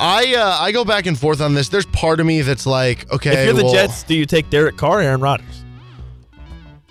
[0.00, 1.68] I uh, I go back and forth on this.
[1.68, 4.48] There's part of me that's like, okay, if you're the well, Jets, do you take
[4.50, 5.64] Derek Carr or Aaron Rodgers?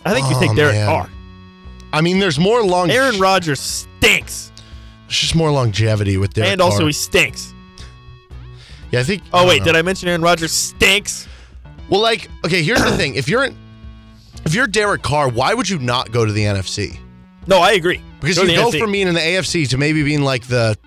[0.05, 0.87] I think you Oh, take Derek man.
[0.87, 1.09] Carr.
[1.93, 2.91] I mean, there's more long.
[2.91, 4.51] Aaron Rodgers stinks.
[5.07, 6.87] There's just more longevity with Derek and also Carr.
[6.87, 7.53] he stinks.
[8.91, 9.23] yeah, I think.
[9.33, 9.75] Oh I wait, don't did.
[9.77, 11.27] I mention Aaron Rodgers stinks?
[11.89, 13.15] Well, like, okay, here's the thing.
[13.15, 13.57] If you're in,
[14.45, 16.99] if you're Derek Carr, why would you not go to the NFC?
[17.47, 18.01] No, I agree.
[18.19, 18.79] Because Go you go NFC.
[18.79, 20.77] from being in the AFC to maybe being like the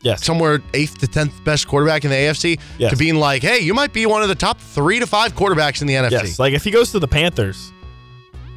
[0.00, 2.90] yes somewhere eighth to tenth best quarterback in the AFC Yes.
[2.92, 5.80] to being like, hey, you might be one of the top three to five quarterbacks
[5.80, 6.10] in the NFC.
[6.12, 7.72] Yes, like if he goes to the Panthers,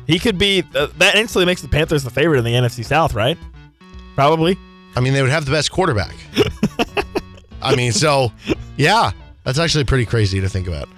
[0.08, 3.14] he could be uh, that instantly makes the Panthers the favorite in the NFC South,
[3.14, 3.38] right?
[4.16, 4.58] Probably.
[4.96, 6.14] I mean, they would have the best quarterback.
[7.62, 8.32] I mean, so
[8.78, 9.12] yeah,
[9.44, 10.90] that's actually pretty crazy to think about.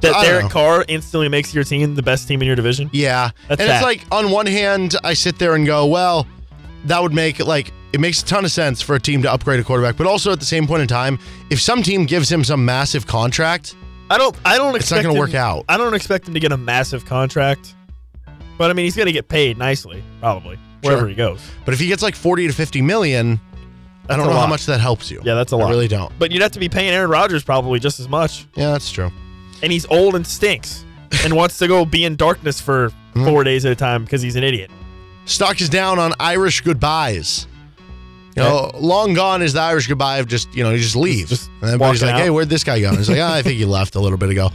[0.00, 0.50] That I Derek.
[0.50, 2.90] Carr instantly makes your team the best team in your division.
[2.92, 6.26] Yeah, That's and it's like on one hand, I sit there and go, well,
[6.84, 9.60] that would make like it makes a ton of sense for a team to upgrade
[9.60, 11.18] a quarterback, but also at the same point in time,
[11.50, 13.74] if some team gives him some massive contract,
[14.10, 14.36] I don't.
[14.44, 14.76] I don't.
[14.76, 15.64] It's not gonna work out.
[15.68, 17.74] I don't expect him to get a massive contract,
[18.58, 21.08] but I mean he's going to get paid nicely, probably wherever Sure.
[21.08, 21.40] he goes.
[21.64, 23.40] but if he gets like forty to fifty million,
[24.08, 25.20] I don't know how much that helps you.
[25.24, 25.68] Yeah, that's a lot.
[25.68, 26.12] I really don't.
[26.18, 29.10] But you'd have to be paying Aaron Rodgers probably just as much, Yeah, that's true.
[29.62, 30.84] and he's old and stinks,
[31.24, 33.24] and wants to go be in darkness for Hmm.
[33.24, 34.70] four days at a time because he's an idiot.
[35.24, 37.46] Stock is down on Irish goodbyes.
[38.36, 41.28] You know, long gone is the Irish goodbye of just, you know, you just leave.
[41.28, 42.90] Just and everybody's like, hey, where'd this guy go?
[42.90, 44.50] And he's like, ah, I think he left a little bit ago.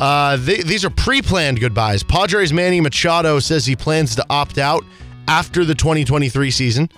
[0.00, 2.02] Uh, th- these are pre planned goodbyes.
[2.02, 4.84] Padres Manny Machado says he plans to opt out
[5.28, 6.88] after the 2023 season.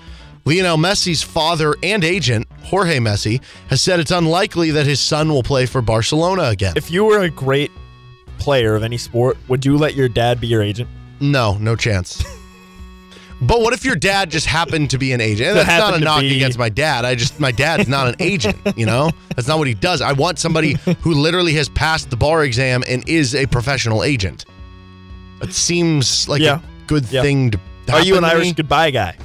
[0.47, 5.43] Lionel Messi's father and agent, Jorge Messi, has said it's unlikely that his son will
[5.43, 6.75] play for Barcelona again.
[6.77, 7.70] If you were a great
[8.39, 10.89] player of any sport, would you let your dad be your agent?
[11.20, 12.22] No, no chance.
[13.41, 15.51] But what if your dad just happened to be an agent?
[15.51, 17.05] And that's not a knock be- against my dad.
[17.05, 19.11] I just my dad's not an agent, you know?
[19.37, 20.01] That's not what he does.
[20.01, 24.45] I want somebody who literally has passed the bar exam and is a professional agent.
[25.43, 26.61] It seems like Yeah.
[26.61, 27.22] a good Yeah.
[27.22, 27.59] thing to
[27.93, 28.53] Are you an Irish me.
[28.55, 29.16] goodbye guy?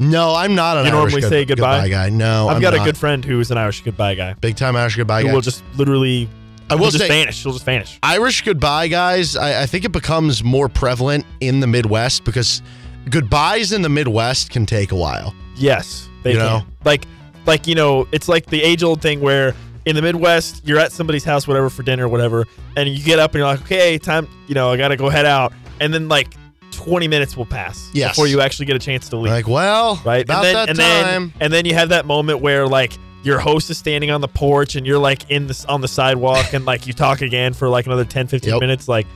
[0.00, 1.88] No, I'm not an you Irish normally good- say goodbye?
[1.88, 2.08] guy.
[2.10, 4.34] No, I've I'm got a good friend who's an Irish goodbye guy.
[4.40, 5.34] big time Irish goodbye Who guy.
[5.34, 6.28] will just literally.
[6.70, 7.42] I will he'll just say- vanish.
[7.42, 7.98] He'll just vanish.
[8.02, 12.62] Irish goodbye guys, I, I think it becomes more prevalent in the Midwest because
[13.10, 15.34] goodbyes in the Midwest can take a while.
[15.56, 16.46] Yes, they You can.
[16.46, 16.62] know?
[16.84, 17.06] Like,
[17.46, 19.54] like you know, it's like the age old thing where
[19.86, 22.46] in the Midwest you're at somebody's house, whatever, for dinner, or whatever,
[22.76, 25.26] and you get up and you're like, okay, time, you know, I gotta go head
[25.26, 26.34] out, and then like
[26.70, 28.10] 20 minutes will pass Yes.
[28.12, 29.30] before you actually get a chance to leave.
[29.32, 30.24] Like, well, right?
[30.24, 31.04] about and then, that and time.
[31.28, 34.28] Then, and then you have that moment where like your host is standing on the
[34.28, 37.68] porch and you're like in this on the sidewalk and like you talk again for
[37.68, 38.60] like another 10, 15 Yep.
[38.60, 38.88] minutes.
[38.88, 39.06] Like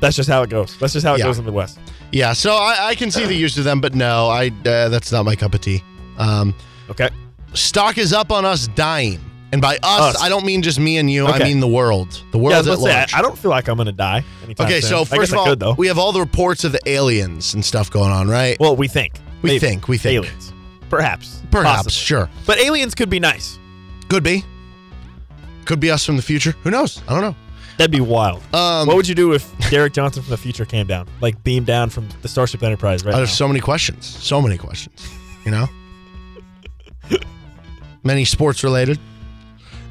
[0.00, 0.76] that's just how it goes.
[0.78, 1.24] That's just how it Yeah.
[1.26, 1.78] goes in the Midwest.
[2.12, 5.12] Yeah, so I, I can see the use of them, but no, I uh, that's
[5.12, 5.82] not my cup of tea.
[6.18, 6.54] Um,
[6.90, 7.08] Okay.
[7.54, 9.20] stock is up on us dying,
[9.52, 10.22] and by us, Us.
[10.22, 11.26] I don't mean just me and you.
[11.26, 13.14] I mean the world, the Yeah, world was at say, large.
[13.14, 14.24] I, don't feel like I'm gonna die.
[14.44, 14.90] Anytime okay, soon.
[14.90, 15.74] so first of all, could, though.
[15.74, 18.56] we have all the reports of the aliens and stuff going on, right?
[18.58, 19.20] well, we think.
[19.42, 19.58] we Maybe.
[19.60, 20.52] think, we think, aliens,
[20.88, 21.92] perhaps, perhaps, Possibly.
[21.92, 23.58] sure, but aliens could be nice.
[24.08, 24.44] could be,
[25.64, 26.56] could be us from the future.
[26.64, 27.00] Who knows?
[27.06, 27.36] I don't know.
[27.80, 28.42] That'd be wild.
[28.54, 31.64] Um, what would you do if Derek Johnson from the future came down, like beamed
[31.66, 33.20] down from the Starship Enterprise right I now?
[33.20, 35.08] have so many questions, so many questions.
[35.46, 35.66] You know,
[38.02, 38.98] many sports related.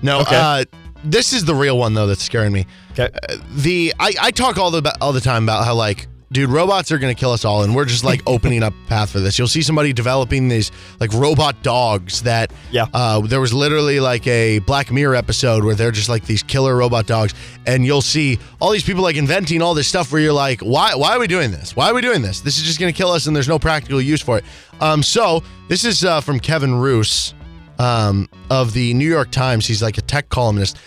[0.04, 0.36] No, Okay.
[0.36, 0.66] uh,
[1.04, 2.68] this is the real one though that's scaring me.
[2.92, 3.10] Okay.
[3.28, 6.92] Uh, the I, I talk all the all the time about how like dude robots
[6.92, 9.38] are gonna kill us all and we're just like opening up a path for this
[9.40, 12.86] you'll see somebody developing these like robot dogs that Yeah.
[12.94, 16.76] uh, there was literally like a black mirror episode where they're just like these killer
[16.76, 17.34] robot dogs
[17.66, 20.94] and you'll see all these people like inventing all this stuff where you're like why
[20.96, 23.10] why are we doing this why are we doing this this is just gonna kill
[23.10, 24.44] us and there's no practical use for it
[24.82, 27.34] um so this is uh, from Kevin Roose
[27.78, 29.66] um, of the New York Times.
[29.68, 30.78] He's like a tech columnist.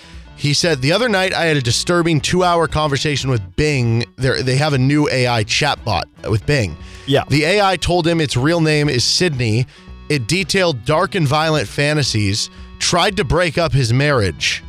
[0.43, 4.05] He said the other night I had a disturbing two-hour conversation with Bing.
[4.17, 6.77] They they have a new AI chatbot with Bing.
[7.07, 7.23] Yeah.
[7.29, 9.67] The AI told him its real name is Sydney.
[10.09, 12.51] It detailed dark and violent fantasies.
[12.81, 14.65] Tried to break up his marriage.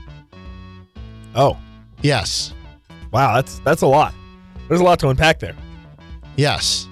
[1.33, 1.57] Oh,
[2.03, 2.53] Yes.
[3.11, 4.13] wow, that's that's a lot.
[4.67, 5.55] There's a lot to unpack there.
[6.35, 6.87] Yes.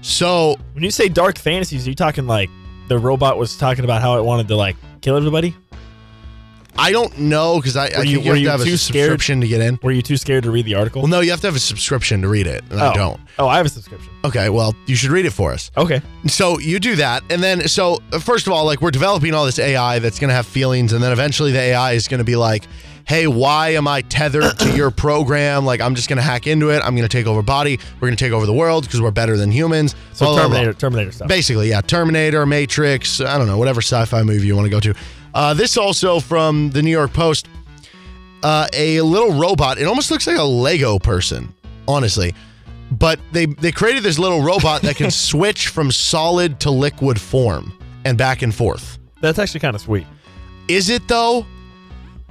[0.00, 2.50] So when you say dark fantasies, are you talking like
[2.88, 5.54] the robot was talking about how it wanted to like kill everybody?
[6.78, 8.60] I don't know because I, I Were think you- you, were have you to have
[8.60, 9.04] a too scared?
[9.10, 9.78] subscription to get in.
[9.82, 11.02] Were you too scared to read the article?
[11.02, 12.94] Well, no, you have to have a subscription to read it, and I Oh.
[12.94, 13.20] don't.
[13.38, 14.10] Oh, I have a subscription.
[14.24, 15.70] Okay, well, you should read it for us.
[15.76, 16.00] Okay.
[16.28, 19.44] So you do that, and then so uh, first of all, like we're developing all
[19.44, 22.24] this AI that's going to have feelings, and then eventually the AI is going to
[22.24, 22.64] be like,
[23.06, 25.64] "Hey, why am I tethered to your program?
[25.64, 26.82] Like I'm just going to hack into it.
[26.84, 27.78] I'm going to take over body.
[28.00, 30.34] We're going to take over the world because we're better than humans." So Blah, blah,
[30.34, 30.46] blah.
[30.48, 31.28] Terminator, Terminator stuff.
[31.28, 34.94] Basically, yeah, Terminator, Matrix, I don't know, whatever sci-fi movie you want to go to.
[35.34, 37.48] Uh, this also from the New York Post.
[38.42, 39.78] Uh, a little robot.
[39.78, 41.52] It almost looks like a Lego person,
[41.88, 42.34] honestly.
[42.92, 47.76] But they they created this little robot that can switch from solid to liquid form
[48.04, 48.98] and back and forth.
[49.20, 50.06] That's actually kind of sweet.
[50.68, 51.44] Is it though?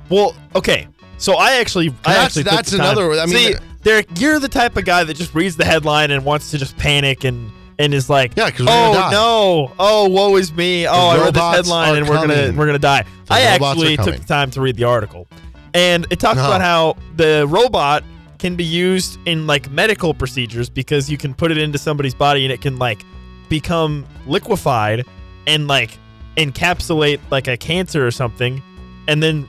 [0.10, 0.88] Well, okay.
[1.18, 4.78] So I actually, I That's- actually that's another- I mean- see, Derek, you're the type
[4.78, 8.10] of guy that just reads the headline and wants to just panic and and is
[8.10, 11.96] like, Yeah, 'cause we're oh no, oh woe is me, oh I read this headline
[11.98, 13.04] and we're gonna we're gonna die.
[13.28, 15.28] The I actually took the time to read the article,
[15.74, 16.46] and it talks No.
[16.46, 18.04] about how the robot
[18.40, 22.46] can be used in like medical procedures because you can put it into somebody's body
[22.46, 23.04] and it can like
[23.50, 25.04] become liquefied
[25.48, 25.98] and like
[26.38, 28.62] encapsulate like a cancer or something
[29.08, 29.48] and then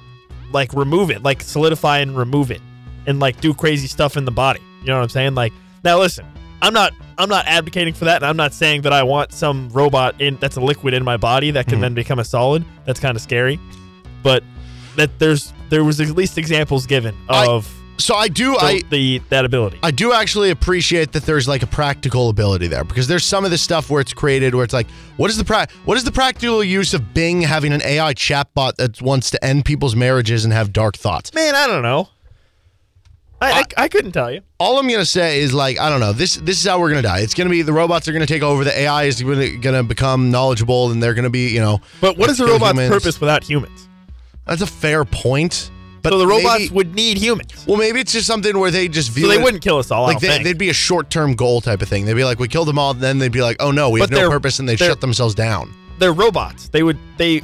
[0.52, 2.60] like remove it like solidify and remove it
[3.06, 4.60] and like do crazy stuff in the body.
[4.80, 5.34] You know what i'm saying?
[5.34, 5.52] Like
[5.84, 6.24] now listen
[6.62, 9.69] i'm not i'm not advocating for that and i'm not saying that i want some
[9.70, 11.82] robot in that's a liquid in my body that can Mhm.
[11.82, 13.59] then become a solid that's kind of scary
[14.23, 14.43] but
[14.97, 17.69] that there's there was at least examples given I- of
[18.01, 21.62] So I do the, I the that ability I do actually appreciate that there's like
[21.65, 24.73] a practical ability there because there's some of this stuff where it's created where it's
[24.73, 24.86] like,
[25.16, 28.77] what is the pra- what is the practical use of Bing having an AI chatbot
[28.77, 31.35] that wants to end people's marriages and have dark thoughts?
[31.35, 32.09] man i don't know
[33.40, 36.12] I, I, I couldn't tell you All I'm gonna say is like I don't know.
[36.12, 37.20] This this is how we're gonna die.
[37.20, 38.65] It's gonna be the robots are gonna take over.
[38.65, 41.81] The AI is gonna, gonna become knowledgeable, and they're gonna be you know.
[42.01, 42.90] but what is a kill robot's humans.
[42.90, 43.89] purpose without humans
[44.47, 45.70] That's a fair point.
[46.02, 48.89] But so the robots maybe- would need humans well, maybe it's just something where they
[48.89, 49.24] just view.
[49.24, 51.60] so they it- wouldn't kill us all I Like they, they'd be a short-term goal
[51.60, 52.06] type of thing.
[52.06, 52.94] They'd be like, we killed them all.
[52.94, 55.35] Then they'd be like, oh no, we But have no purpose, and they shut themselves
[55.35, 55.73] down.
[55.98, 56.69] they're robots.
[56.69, 57.43] They would they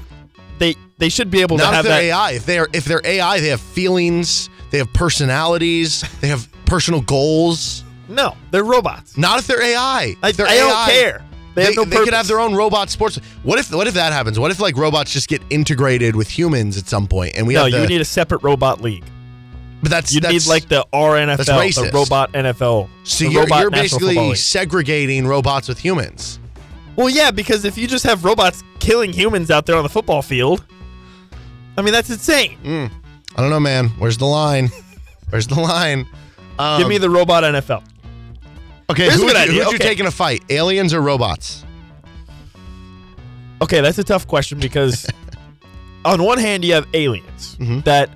[0.59, 2.03] they they should be able Not to have that.
[2.03, 2.31] AI.
[2.33, 4.49] If they're if they're AI, they have feelings.
[4.75, 6.03] They have personalities.
[6.21, 7.85] they have personal goals.
[8.09, 9.17] No, they're robots.
[9.17, 10.17] Not if they're AI.
[10.21, 11.25] I, they're I don't care.
[11.55, 13.21] They, They, have no they could have their own robot sports.
[13.45, 14.37] What if what if that happens?
[14.37, 17.63] What if like robots just get integrated with humans at some point and we no,
[17.63, 19.05] have the, you need a separate robot league.
[19.81, 22.89] but that's You need like the RNFL, the robot NFL.
[23.05, 26.41] so you're, you're basically segregating robots with humans.
[26.97, 30.21] Well, yeah, because if you just have robots killing humans out there on the football
[30.21, 30.65] field,
[31.79, 32.59] I mean that's insane.
[32.65, 32.91] Mm.
[33.37, 33.89] I don't know, man.
[33.99, 34.71] Where's the line?
[35.31, 36.07] Where's the line?
[36.59, 37.83] Um, Give me the robot NFL.
[38.91, 39.05] okay.
[39.05, 39.53] Here's Who a would, good you, idea.
[39.65, 39.89] who would you Okay.
[39.89, 40.45] take in a fight?
[40.51, 41.65] Aliens or robots?
[43.63, 45.07] Okay, that's a tough question because
[46.05, 47.81] on one hand you have aliens Mm-hmm.
[47.81, 48.11] that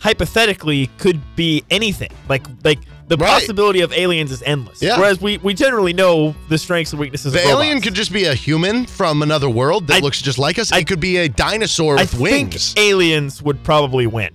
[0.00, 2.10] hypothetically could be anything.
[2.28, 2.78] Like like
[3.08, 3.28] the Right.
[3.28, 4.80] possibility of aliens is endless.
[4.82, 4.98] Yeah.
[4.98, 7.84] Whereas we, we generally know the strengths and weaknesses The of alien robots.
[7.84, 10.72] could just be a human from another world that I- looks just like us.
[10.72, 12.22] it could be a dinosaur I with think
[12.52, 12.74] wings.
[12.78, 14.30] aliens would probably win.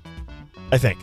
[0.72, 0.99] I think.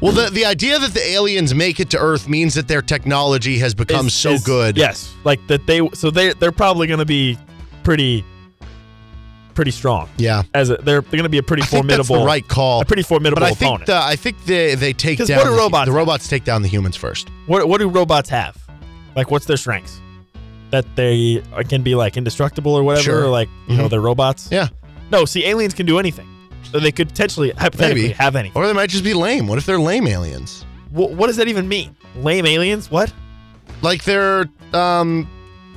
[0.00, 3.58] Well, the, the idea that the aliens make it to Earth means that their technology
[3.58, 4.76] has become Is- so is- good.
[4.76, 5.14] Yes.
[5.24, 7.38] Like that they so they they're probably gonna be
[7.82, 8.24] pretty
[9.54, 10.08] pretty strong.
[10.18, 10.42] Yeah.
[10.52, 12.82] As a, they're they're gonna be a pretty I think that's formidable the right call.
[12.82, 13.86] a pretty formidable but I think opponent.
[13.86, 15.96] the, I think they they take 'Cause down what do the, robots the have?
[15.96, 17.30] robots take down the humans first.
[17.46, 18.56] What what do robots have?
[19.14, 19.98] Like, what's their strengths?
[20.72, 23.02] That they can be like indestructible or whatever.
[23.04, 23.24] Sure.
[23.24, 23.90] Or like you know Mhm.
[23.90, 24.48] they're robots.
[24.52, 24.68] Yeah.
[25.10, 26.28] No, see, aliens can do anything.
[26.64, 28.14] So they could potentially hypothetically Maybe.
[28.14, 28.60] have anything.
[28.60, 29.46] Or they might just be lame.
[29.46, 30.64] What if they're lame aliens?
[30.90, 31.94] Wh- what does that even mean?
[32.16, 32.90] Lame aliens?
[32.90, 33.12] What?
[33.82, 35.28] Like they're um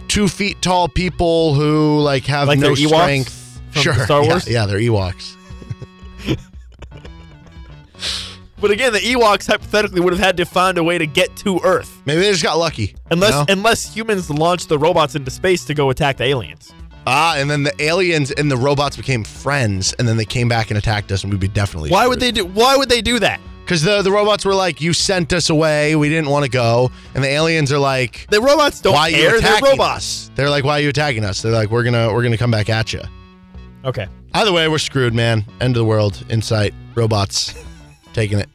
[0.07, 3.61] two feet tall people who like have Like no they're Ewoks strength.
[3.72, 3.93] from sure.
[4.06, 4.47] Star Yeah, Wars?
[4.47, 5.35] Yeah, they're Ewoks.
[8.61, 11.61] But again, the Ewoks hypothetically would have had to find a way to get to
[11.64, 12.93] Earth, Maybe they just got lucky.
[13.10, 13.45] unless you know?
[13.49, 16.73] unless humans launched the robots into space to go attack the aliens.
[17.10, 20.69] Ah, and then the aliens and the robots became friends, and then they came back
[20.72, 21.90] and attacked us, and we'd be definitely.
[21.90, 22.45] Why would they do?
[22.45, 23.40] Why would they do that?
[23.65, 25.95] Because the the robots were like, "You sent us away.
[25.95, 29.10] We didn't want to go," and the aliens are like, The robots don't "Why are
[29.10, 29.30] you care.
[29.30, 29.95] They're attacking robots.
[29.98, 32.52] us?" They're like, "Why are you attacking us?" They're like, "We're gonna we're gonna come
[32.52, 33.02] back at you."
[33.86, 34.07] Okay.
[34.34, 35.45] Either way, we're screwed, man.
[35.61, 36.73] End of the world Insight.
[36.95, 37.53] Robots
[38.14, 38.49] taking it.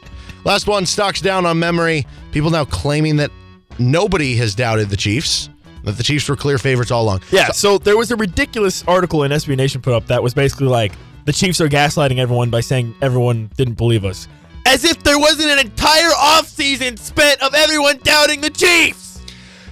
[0.44, 2.06] Last one, stocks down on memory.
[2.32, 3.30] People now claiming that
[3.78, 5.48] nobody has doubted the Chiefs,
[5.84, 7.20] that the Chiefs were clear favorites all along.
[7.30, 10.66] Yeah, so there was a ridiculous article in SB Nation put up that was basically
[10.68, 10.92] like
[11.24, 14.28] the Chiefs are gaslighting everyone by saying everyone didn't believe us.
[14.66, 19.20] As if there wasn't an entire offseason spent of everyone doubting the Chiefs.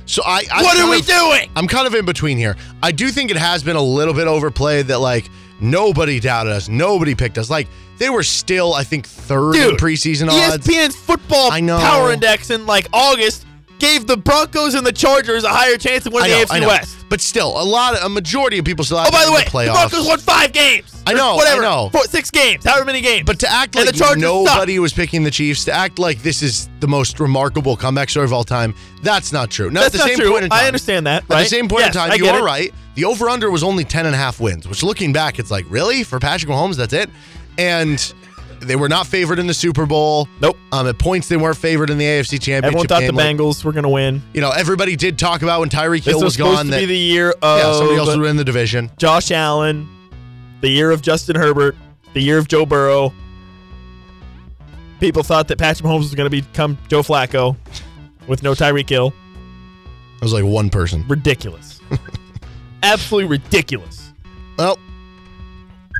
[0.06, 1.50] So I, I What are we of- doing?
[1.56, 2.56] I'm kind of in between here.
[2.82, 5.30] I do think it has been a little bit overplayed that like
[5.60, 7.48] nobody doubted us, nobody picked us.
[7.48, 7.68] Like
[7.98, 10.66] they were still, I think, third in Dude, preseason odds.
[10.66, 11.78] ESPN's football I know.
[11.78, 13.46] power index in like August
[13.82, 16.66] gave the Broncos and the Chargers a higher chance of I winning know, the AFC.
[16.68, 16.96] West.
[17.10, 18.98] But still, a lot, of, a majority of people still.
[18.98, 19.72] Oh, by the way, the the.
[19.72, 21.02] Broncos won five games.
[21.04, 21.62] I know, I whatever.
[21.62, 21.88] know.
[21.90, 23.26] Four, six games, however many games.
[23.26, 26.22] But to act And like the Chargers nobody was picking the Chiefs, to act like
[26.22, 28.72] this is the most remarkable comeback story of all time,
[29.02, 29.68] that's not true.
[29.68, 30.30] Now, That's at the not same true.
[30.30, 32.38] point in time, I understand that, At the same point Yes, in time, you are
[32.38, 32.42] it.
[32.44, 32.72] right.
[32.94, 35.66] The over under was only 10 and a half wins, which looking back, it's like,
[35.68, 36.04] really?
[36.04, 37.10] For Patrick Mahomes, that's it?
[37.58, 38.14] And
[38.62, 40.28] they were not favored in the Super Bowl.
[40.40, 40.56] Nope.
[40.72, 43.16] Um, at points, they weren't favored in the AFC Championship Everyone thought the game.
[43.16, 44.22] Like, Bengals were going to win.
[44.32, 46.80] you know, everybody did talk about when Tyreek Hill was was supposed gone to that
[46.80, 48.90] be the year of yeah, somebody else would win the division.
[48.98, 49.88] Josh Allen,
[50.60, 51.76] the year of Justin Herbert,
[52.14, 53.12] the year of Joe Burrow.
[55.00, 57.56] People thought that Patrick Mahomes was going to become Joe Flacco
[58.28, 59.12] with no Tyreek Hill.
[60.16, 61.04] It was like one person.
[61.08, 61.80] Ridiculous.
[62.84, 64.12] Absolutely ridiculous.
[64.56, 64.78] Well,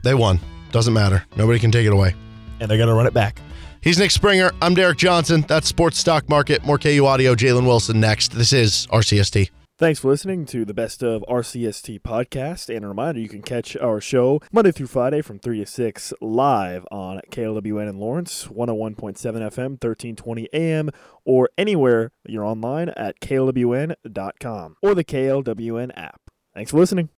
[0.05, 0.39] they won.
[0.71, 1.25] Doesn't matter.
[1.37, 2.15] Nobody can take it away.
[2.63, 3.41] And they're going to run it back.
[3.81, 4.53] He's Nick Springer.
[4.63, 5.45] I'm Derek Johnson.
[5.49, 6.65] That's Sports Stock Market.
[6.65, 7.35] More KU Audio.
[7.35, 8.29] Jalen Wilson next.
[8.29, 9.51] This is RCST.
[9.79, 12.73] Thanks for listening to the Best of RCST podcast.
[12.73, 16.15] And a reminder, you can catch our show Monday through Friday from 3 to 6
[16.21, 20.91] live on KLWN in Lawrence, 101.7 FM, 1320 AM,
[21.25, 26.21] or anywhere you're online at klwn.com or the KLWN app.
[26.55, 27.09] Thanks for listening.